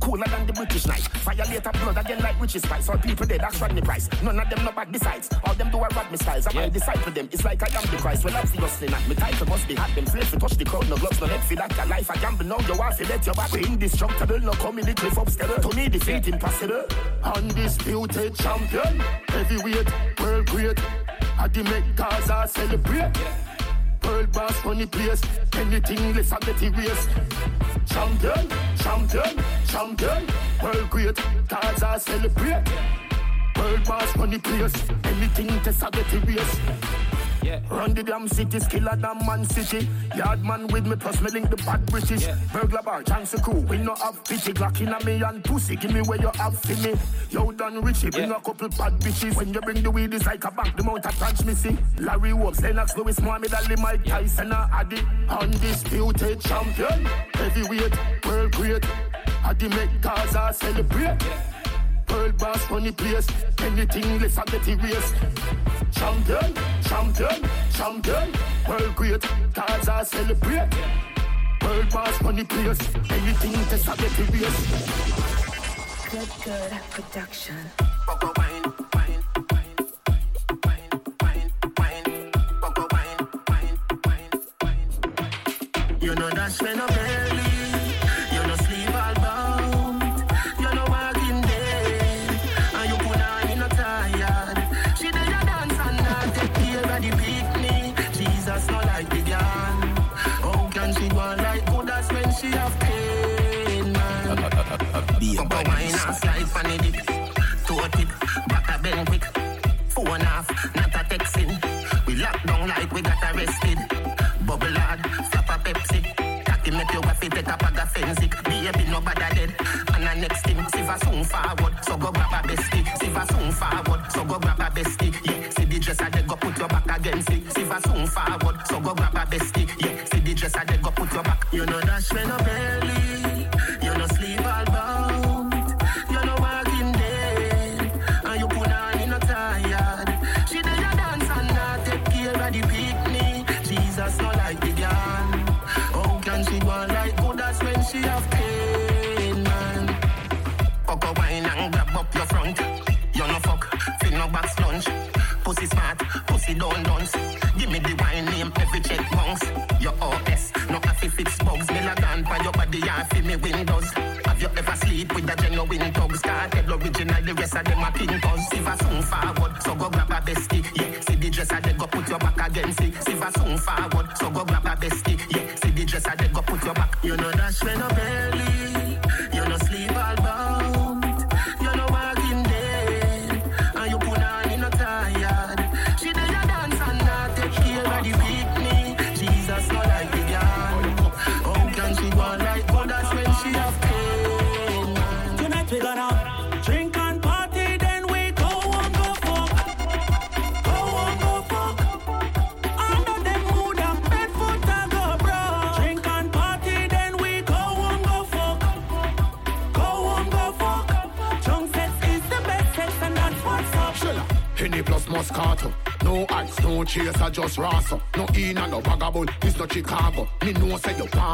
[0.07, 1.05] Cooler than the British night.
[1.25, 2.88] Violate a blood again like Richie Spice.
[2.88, 4.07] All people dead, that's Rodney Price.
[4.23, 5.29] None of them no bad besides.
[5.43, 6.47] All them do are Rodney styles.
[6.47, 7.27] I might disciple them.
[7.29, 8.23] It's like I am the Christ.
[8.23, 9.05] Well, I'm obviously not.
[9.09, 9.93] Me title must be hot.
[9.95, 10.88] Them slave to touch the crowd.
[10.89, 11.75] No gloves, no head for that.
[11.75, 12.57] Your life, I gamble now.
[12.59, 13.51] You want to let your back.
[13.51, 14.39] We indestructible.
[14.39, 15.65] No in the cliff upstairs.
[15.65, 16.85] To me, defeat impossible.
[17.23, 18.99] Undisputed champion.
[19.27, 20.79] Heavyweight, world great.
[21.38, 23.56] I the make Gaza celebrate.
[24.07, 25.21] World boss funny place.
[25.53, 27.09] Anything less I get erased.
[27.85, 28.47] Champion,
[28.77, 30.27] champion, champion.
[30.63, 31.19] World great.
[31.49, 32.63] Gaza celebrate.
[33.57, 34.73] World boss funny place.
[35.03, 37.16] Anything test I get
[37.48, 37.72] erased.
[37.72, 39.88] Run the damn city, skiller damn man city.
[40.15, 42.28] Yard man with me, plus me link the bad British.
[42.52, 43.61] Burglar bar, chance a crew.
[43.61, 44.53] We no have pity.
[44.53, 45.76] Glock in a me and pussy.
[45.76, 46.95] Give me where you have for me.
[47.30, 49.36] Yo, done Richie, bring a couple bad bitches.
[49.36, 50.76] When you bring the weed, it's like a bank.
[50.76, 51.78] The mount punch me see.
[51.99, 55.02] Larry Wolf, Lennox, Lewis, Muhammad Ali, Mike Tyson, a Addy.
[55.30, 57.06] Undisputed champion.
[57.34, 58.86] Heavyweight, world great.
[59.44, 61.18] Addy make Gaza celebrate.
[62.09, 63.27] World boss funny place.
[63.59, 65.15] Anything less I get erased.
[65.91, 66.53] Champion,
[66.84, 68.34] champion, champion.
[68.67, 69.25] World great.
[69.53, 70.69] Gaza celebrate.
[71.61, 72.79] World boss funny place.
[73.09, 74.67] Anything less I get erased.
[76.11, 77.55] Good, good production.
[78.07, 78.63] Wine, wine.
[78.93, 79.75] Wine, wine,
[80.63, 80.89] wine.
[81.21, 81.51] Wine.
[81.77, 83.19] Wine,
[83.49, 84.19] wine, wine,
[84.61, 85.97] wine.
[85.99, 86.88] You know that's when I'm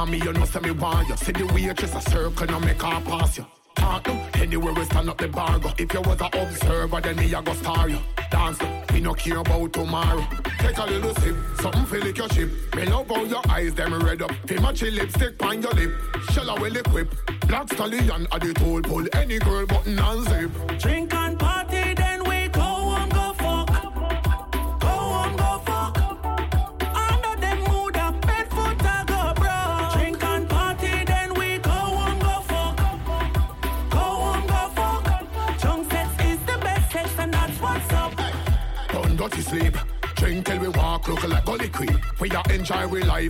[0.04, 1.16] want me, you know say me want you.
[1.16, 3.46] See the waitress a circle, now make her pass you.
[3.76, 5.72] Talk no, anywhere we stand up the bar go.
[5.78, 8.00] If you was a observer, then me a go star you.
[8.30, 10.26] Dance no, me no care about tomorrow.
[10.60, 12.50] Take a little sip, something feel like your chip.
[12.76, 14.32] Me love how your eyes them red up.
[14.48, 15.92] Feel my lipstick on your lip.
[16.32, 17.08] Shell a well equip?
[17.48, 19.06] Black stallion at the toll pull.
[19.14, 20.52] Any girl button and zip.
[20.80, 21.73] Drink and party,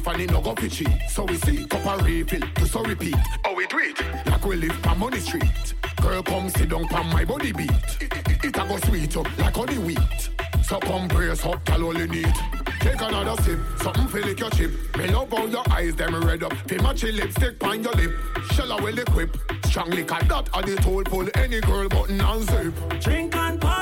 [0.08, 0.56] and it no go.
[1.10, 3.16] So we see cup a refill, to so repeat.
[3.46, 5.74] Oh we do it, like we live on money street.
[6.02, 7.72] Girl come sit down on my body beat.
[8.02, 10.30] It, a go sweet up like honey wheat.
[10.64, 12.34] So come brace up, tell all you need.
[12.80, 14.72] Take another sip, something feel like your chip.
[14.98, 16.54] Me love how your eyes them red up.
[16.68, 18.12] Feel my chill lipstick on your lip.
[18.52, 19.38] Shell a well equip.
[19.66, 22.74] Strong liquor that at the toll pull any girl button and zip.
[23.02, 23.73] Drink and party,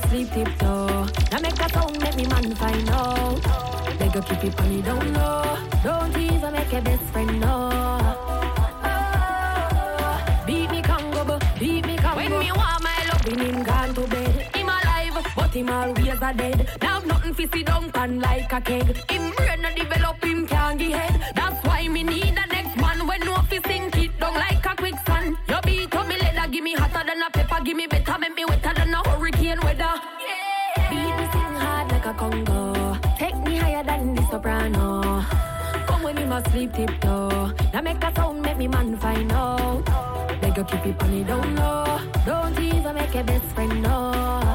[0.00, 1.06] Come when you must sleep tiptoe.
[1.32, 3.42] Now make a sound, make me man find out.
[3.98, 5.58] They go keep it on you don't know.
[5.82, 7.70] Don't even make a best friend know.
[8.84, 12.16] Oh, beat me Congo, beat me Congo.
[12.16, 14.54] When me want my loving him gone to bed.
[14.54, 16.68] Him alive, but him always a dead.
[16.82, 19.10] Now nothing fi sit down pan like a keg.
[19.10, 21.34] Him brain a develop, him can't get head.
[21.34, 24.76] That's why me need the next man when no fi sink it down like a
[24.76, 25.36] quicksand.
[25.48, 28.34] Your beat on me leather, give me hotter than a pepper, give me better, make
[28.34, 28.44] me
[34.38, 35.24] soprano.
[35.86, 37.52] Come when you must sleep tiptoe.
[37.72, 39.84] Now make a sound, make me man find out.
[40.40, 41.98] They go keep it on it down low.
[42.24, 44.47] Don't even make a best friend know.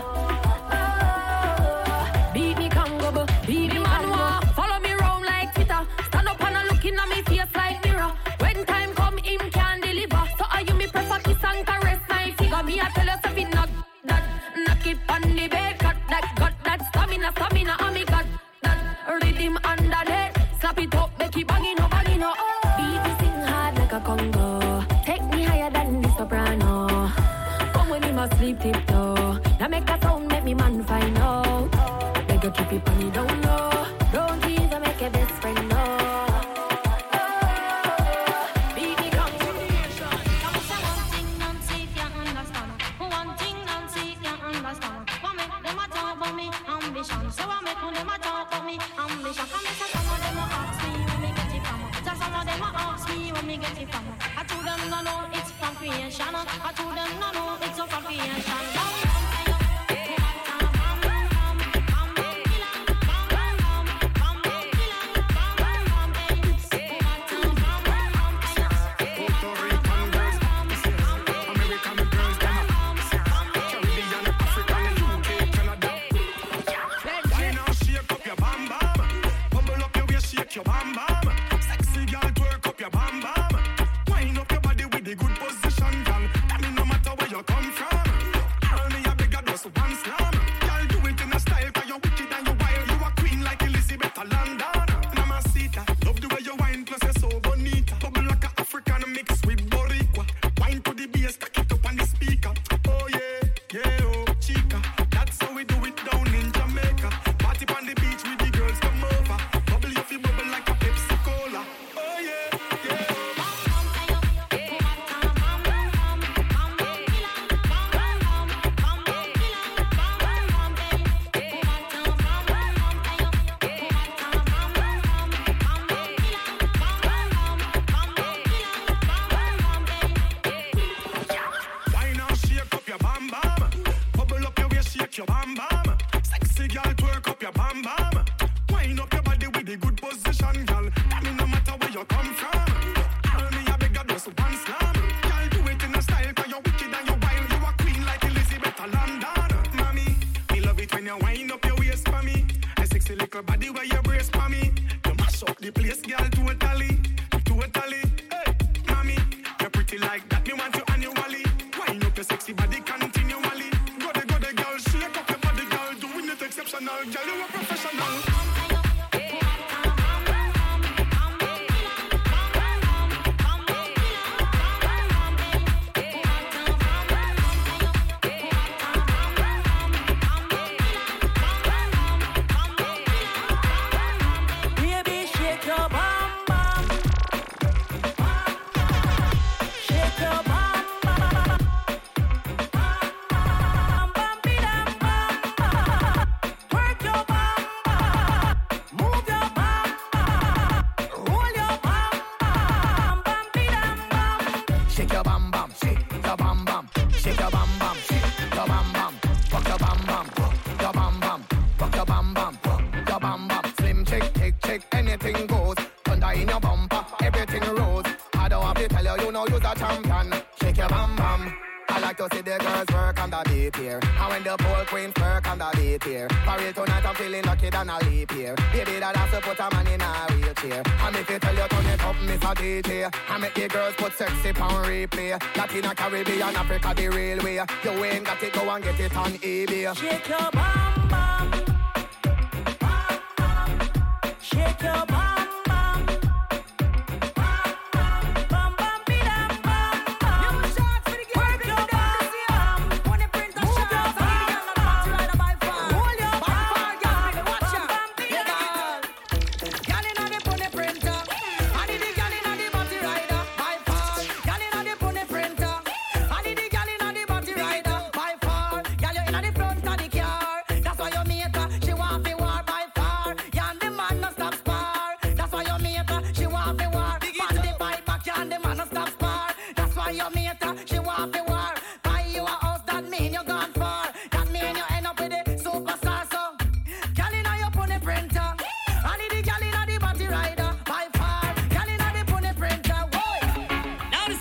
[235.83, 237.59] in a Caribbean, Africa, the real way.
[237.83, 239.95] You ain't got it, go and get it on eBay.
[239.95, 240.82] Shake your body.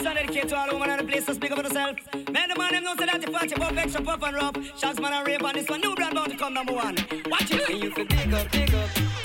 [0.03, 1.97] This an dedicated to all women in the place, so speak up for yourself.
[2.13, 4.57] Men the man, them know say that if you pop extra puff and rough.
[4.77, 6.97] Shots man and rave on this one, new brand bound to come number one.
[7.27, 7.71] Watch it.
[7.71, 9.22] And You can dig up, dig up.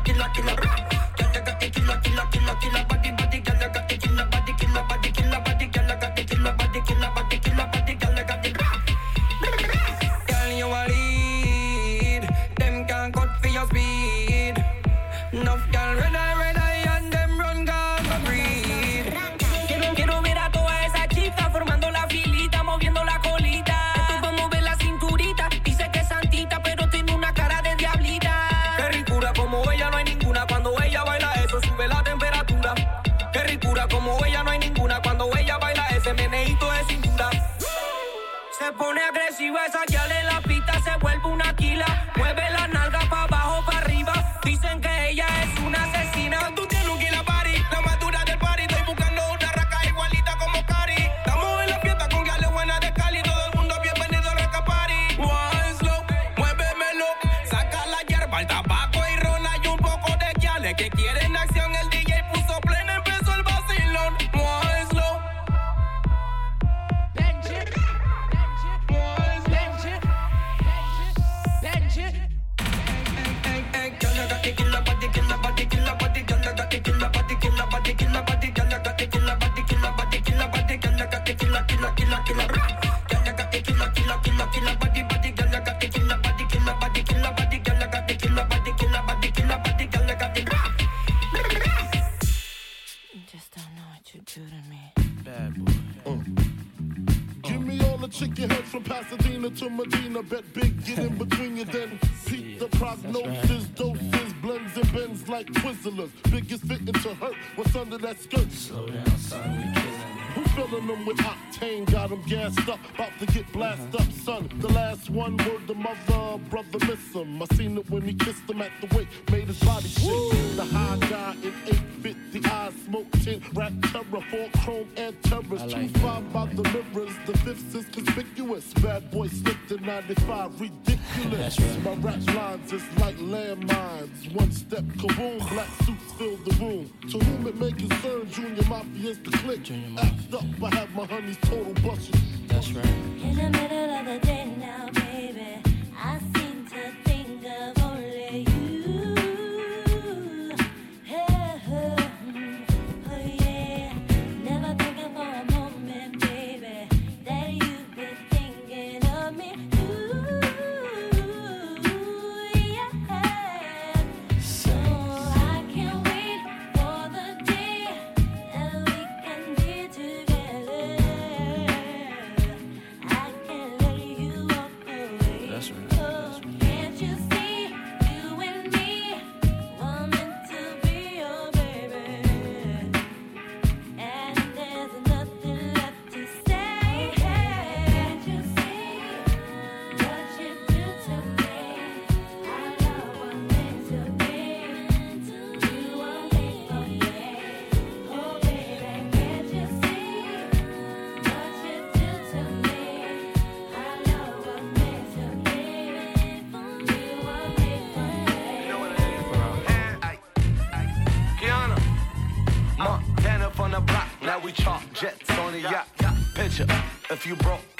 [0.00, 0.81] killer, killer, killer.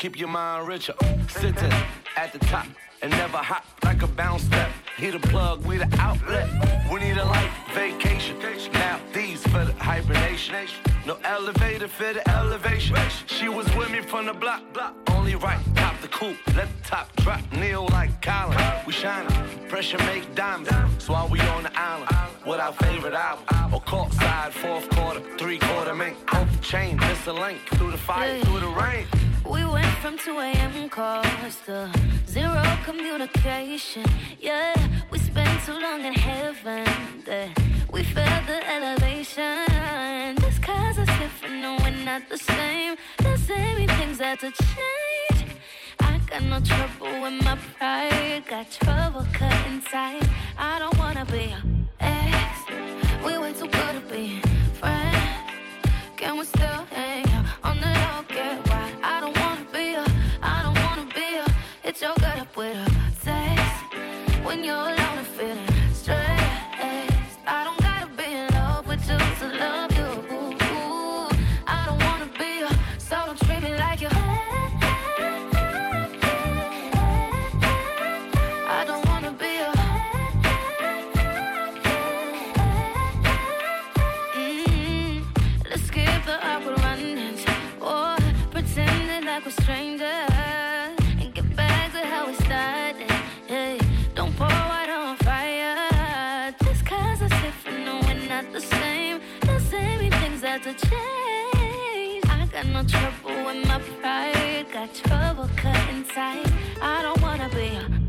[0.02, 0.94] Keep your mind richer.
[1.00, 1.72] Uh, sitting
[2.16, 2.66] at the top
[3.02, 4.68] and never hop like a bounce step.
[4.96, 6.48] Hit a plug, we the outlet.
[6.92, 8.36] We need a life vacation.
[8.72, 10.56] Now these for the hibernation.
[11.06, 12.96] No elevator for the elevation.
[13.26, 14.62] She was with me from the block.
[15.06, 16.36] Only right, top the coupe.
[16.56, 17.40] Let the top drop.
[17.52, 18.58] Kneel like Colin.
[18.84, 19.30] We shining.
[19.68, 20.72] Pressure make diamonds.
[20.98, 22.10] So while we on the island,
[22.44, 23.72] with our favorite album.
[23.72, 26.16] Or court side, fourth quarter, three quarter, man.
[26.32, 27.60] Off the chain, miss a link.
[27.76, 29.06] Through the fire, through the rain.
[29.48, 30.88] We went from 2 a.m.
[30.88, 31.90] calls to
[32.26, 34.04] zero communication.
[34.40, 34.74] Yeah,
[35.10, 36.84] we spent too long in heaven
[37.26, 37.50] that
[37.90, 40.36] we felt the elevation.
[40.36, 42.96] This cause is different, no, we're not the same.
[43.18, 45.46] The same things had to change.
[46.00, 50.28] I got no trouble with my pride, got trouble cutting tight.
[50.58, 52.58] I don't wanna be an ex.
[53.24, 54.41] We were too good to be.
[102.84, 104.66] trouble with my pride.
[104.72, 106.50] Got trouble cut inside.
[106.80, 108.01] I don't wanna be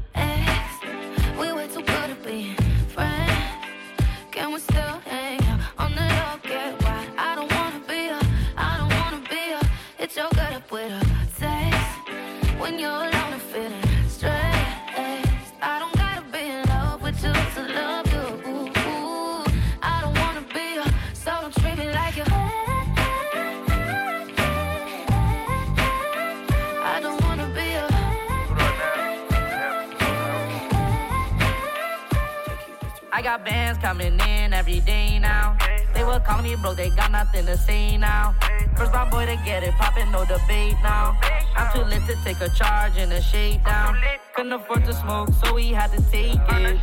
[33.37, 35.57] got bands coming in every day now.
[35.95, 38.35] They were calling me broke, they got nothing to say now.
[38.77, 41.17] First my boy to get it poppin', no debate now.
[41.55, 43.97] I'm too lit to take a charge and a shakedown.
[44.35, 46.79] Couldn't afford to smoke, so we had to take it.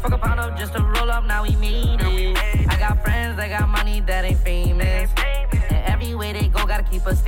[0.00, 2.36] Fuck a pound up just to roll up, now we made it.
[2.68, 5.08] I got friends that got money that ain't famous.
[5.52, 7.21] And every way they go, gotta keep stainless.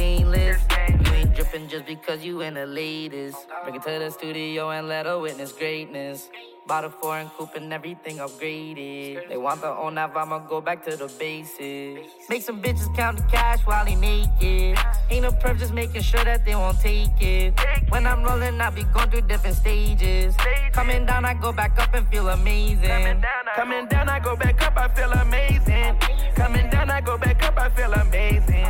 [1.55, 3.47] Just because you in the latest.
[3.63, 6.29] Bring it to the studio and let her witness greatness.
[6.67, 9.29] Bought a foreign coupe and everything upgraded.
[9.29, 12.11] They want the own nav, I'ma go back to the basics.
[12.29, 14.77] Make some bitches count the cash while they naked.
[15.11, 17.55] Ain't no perf, just making sure that they won't take it.
[17.89, 20.35] When I'm rolling, I be going through different stages.
[20.73, 23.23] Coming down, I go back up and feel amazing.
[23.55, 25.97] Coming down, I go back up, I feel amazing.
[26.35, 28.67] Coming down, I go back up, I feel amazing.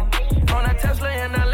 [0.52, 1.53] On a Tesla and a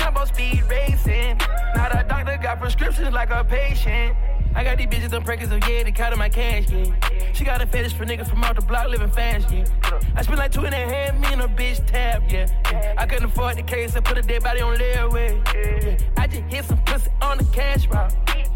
[2.60, 4.16] prescriptions like a patient.
[4.54, 7.32] I got these bitches on practice, so yeah, they counting my cash, yeah.
[7.32, 9.64] She got a fetish for niggas from out the block living fast, yeah.
[10.16, 12.46] I spent like two and a half million on a bitch tab, yeah.
[12.70, 12.94] yeah.
[12.98, 15.96] I couldn't afford the case, I put a dead body on layaway, yeah.
[16.16, 18.12] I just hit some pussy on the cash route,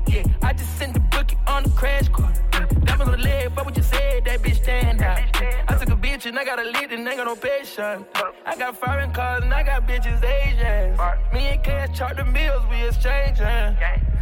[0.09, 0.25] yeah.
[0.43, 2.39] I just sent the bookie on the crash course.
[2.53, 5.19] Diamonds on the leg, but what you said, that bitch stand out.
[5.69, 8.05] I a bitch and I got a lead and ain't got no patience.
[8.45, 10.99] I got foreign cars and I got bitches Asians.
[11.33, 13.47] Me and Cash chart the meals, we exchanging.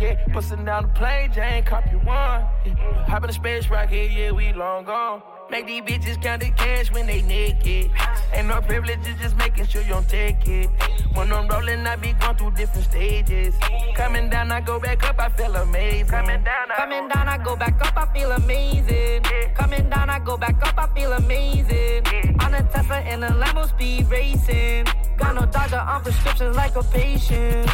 [0.01, 2.47] Yeah, bustin' down the plain, Jane, cop you one.
[2.65, 3.05] Yeah.
[3.07, 5.23] Hop in the space rocket, yeah, we long gone.
[5.53, 7.91] Make these bitches count the cash when they naked.
[8.33, 10.71] Ain't no privilege, it's just making sure you don't take it.
[11.13, 13.55] When I'm rolling, I be going through different stages.
[13.95, 16.07] Coming down, I go back up, I feel amazing.
[16.07, 19.25] Coming down, I, Coming down, I go back up, I feel amazing.
[19.55, 22.07] Coming down, I go back up, I feel amazing.
[22.41, 24.87] On a Tesla and a Lambo speed racing.
[25.19, 27.69] Got no doctor on prescriptions like a patient.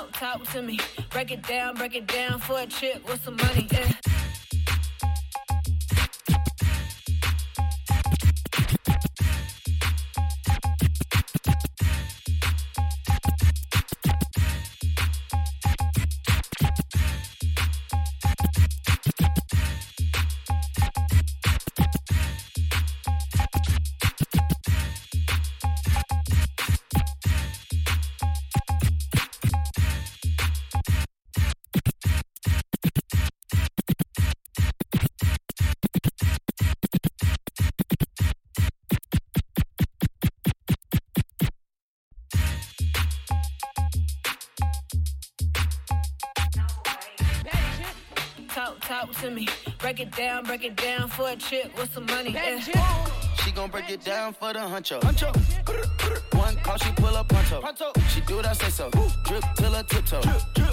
[0.00, 0.78] Talk, talk to me.
[1.10, 3.92] Break it down, break it down for a chick with some money, yeah.
[49.90, 52.60] Break it down, break it down for a chick with some money, yeah.
[53.42, 55.02] She gon' break it down for the huncho.
[56.32, 57.60] One call, she pull up pronto.
[58.08, 58.88] She do what I say so.
[59.24, 60.20] Drip till her tiptoe.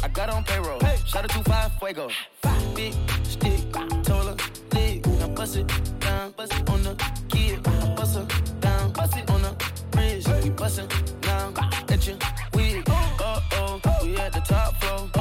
[0.03, 0.79] I got on payroll.
[1.07, 2.11] Shout out to five fuego.
[2.43, 2.75] Five.
[2.75, 3.71] Big stick,
[4.03, 4.37] told her
[4.73, 5.03] leg.
[5.07, 6.93] Now bust it down, bust it on the
[7.29, 7.63] kid.
[7.95, 8.27] Bust her
[8.59, 10.27] down, bust it on the bridge.
[10.43, 10.87] We bustin'
[11.21, 12.17] down at your
[12.53, 12.87] wig.
[12.87, 15.16] Uh oh, we at the top floor.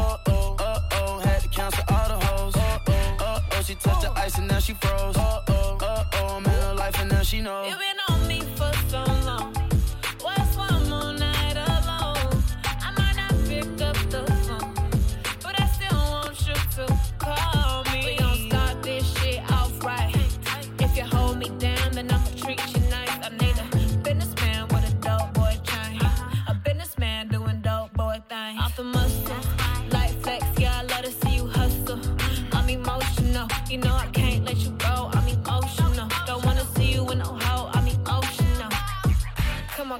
[4.56, 5.16] Now she froze.
[5.18, 7.85] Uh oh, uh oh, man, her life and now she knows.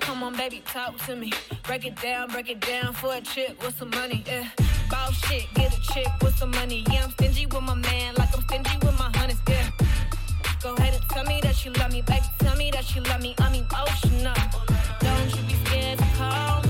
[0.06, 1.32] Come on, baby, talk to me.
[1.64, 4.48] Break it down, break it down for a chick with some money, yeah.
[4.88, 6.84] Boss shit, get a chick with some money.
[6.92, 9.68] Yeah, I'm stingy with my man, like I'm stingy with my honeys, yeah.
[10.62, 12.24] Go ahead and tell me that you love me, baby.
[12.38, 13.34] Tell me that you love me.
[13.38, 14.34] I'm emotional.
[14.36, 14.66] Oh,
[15.00, 16.65] Don't you be scared to call me,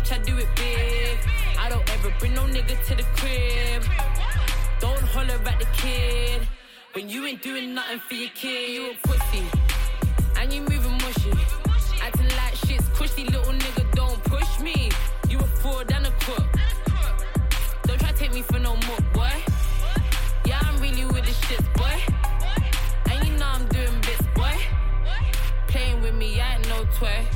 [0.00, 1.18] bitch, I do it big.
[1.58, 3.82] I don't ever bring no nigga to the crib.
[4.80, 6.42] Don't holler at the kid.
[6.92, 9.44] When you ain't doing nothing for your kid, you a pussy.
[10.38, 11.32] And you moving mushy.
[12.02, 14.90] Acting like shit's cushy, little nigga, don't push me.
[15.28, 16.46] You a fraud and a crook.
[17.84, 19.32] Don't try to take me for no more, boy.
[20.44, 21.96] Yeah, I'm really with the shits, boy.
[23.10, 24.56] And you know I'm doing bits, boy.
[25.68, 27.29] Playing with me, I ain't no toy.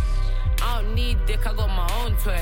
[0.95, 2.41] Need dick, I got my own toy.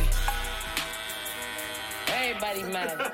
[2.09, 3.13] Everybody mad.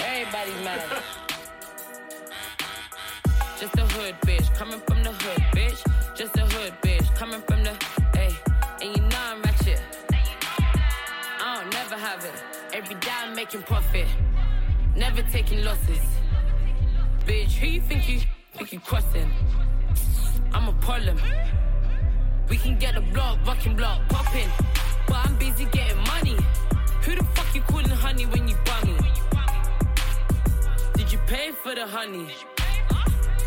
[0.00, 1.02] Everybody mad.
[3.60, 6.16] Just a hood bitch, coming from the hood, bitch.
[6.16, 7.70] Just a hood bitch, coming from the,
[8.14, 8.34] ayy.
[8.80, 9.80] And you know I'm ratchet.
[11.40, 12.32] I don't never have it.
[12.72, 14.08] Every day I'm making profit.
[14.96, 16.00] Never taking losses.
[17.24, 18.20] Bitch, who you think you
[18.54, 19.30] think you crossing?
[20.54, 21.18] I'm a problem.
[22.48, 24.48] We can get the block, rocking block, popping.
[25.06, 26.36] But I'm busy getting money.
[27.04, 28.96] Who the fuck you calling honey when you bummy?
[30.94, 32.28] Did you pay for the honey?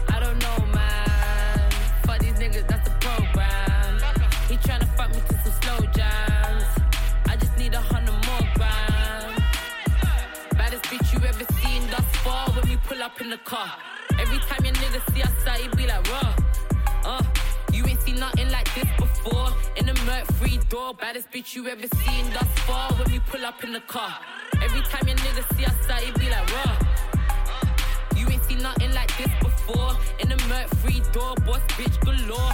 [0.09, 1.71] I don't know, man.
[2.05, 3.99] Fuck these niggas, that's the program.
[4.49, 6.65] He tryna fuck me to some slow jams.
[7.27, 9.43] I just need a hundred more grand.
[10.57, 13.71] Baddest bitch you ever seen thus far when we pull up in the car.
[14.19, 16.44] Every time your nigga see us out, he be like, raw.
[18.05, 19.49] Seen nothing like this before.
[19.77, 23.43] In the Merc free door, baddest bitch you ever seen thus far when we pull
[23.43, 24.13] up in the car.
[24.61, 26.77] Every time your nigga see us out, he be like, raw.
[28.15, 29.97] You ain't seen nothing like this before.
[30.19, 32.53] In the Merc free door, boss bitch galore.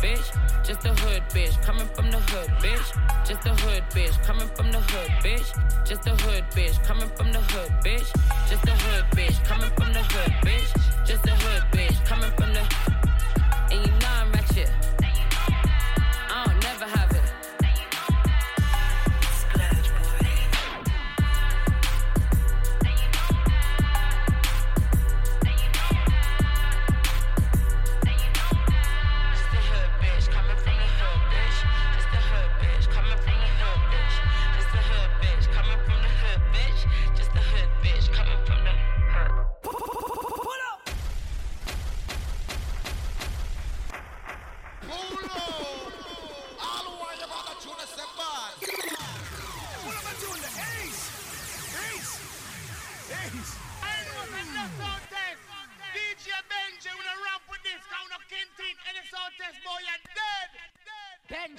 [0.00, 3.26] Bitch, just a hood bitch, coming from the hood, bitch.
[3.26, 5.84] Just a hood bitch, coming from the hood, bitch.
[5.84, 8.06] Just a hood bitch, coming from the hood, bitch.
[8.48, 11.06] Just a hood bitch, coming from the hood, bitch.
[11.06, 12.81] Just a hood bitch, coming from the.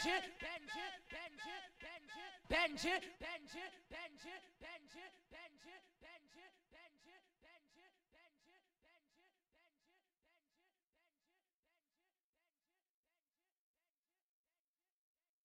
[0.03, 4.52] Benji, Benji, Benji, Benji, Benji, Benji, Benji, Benji.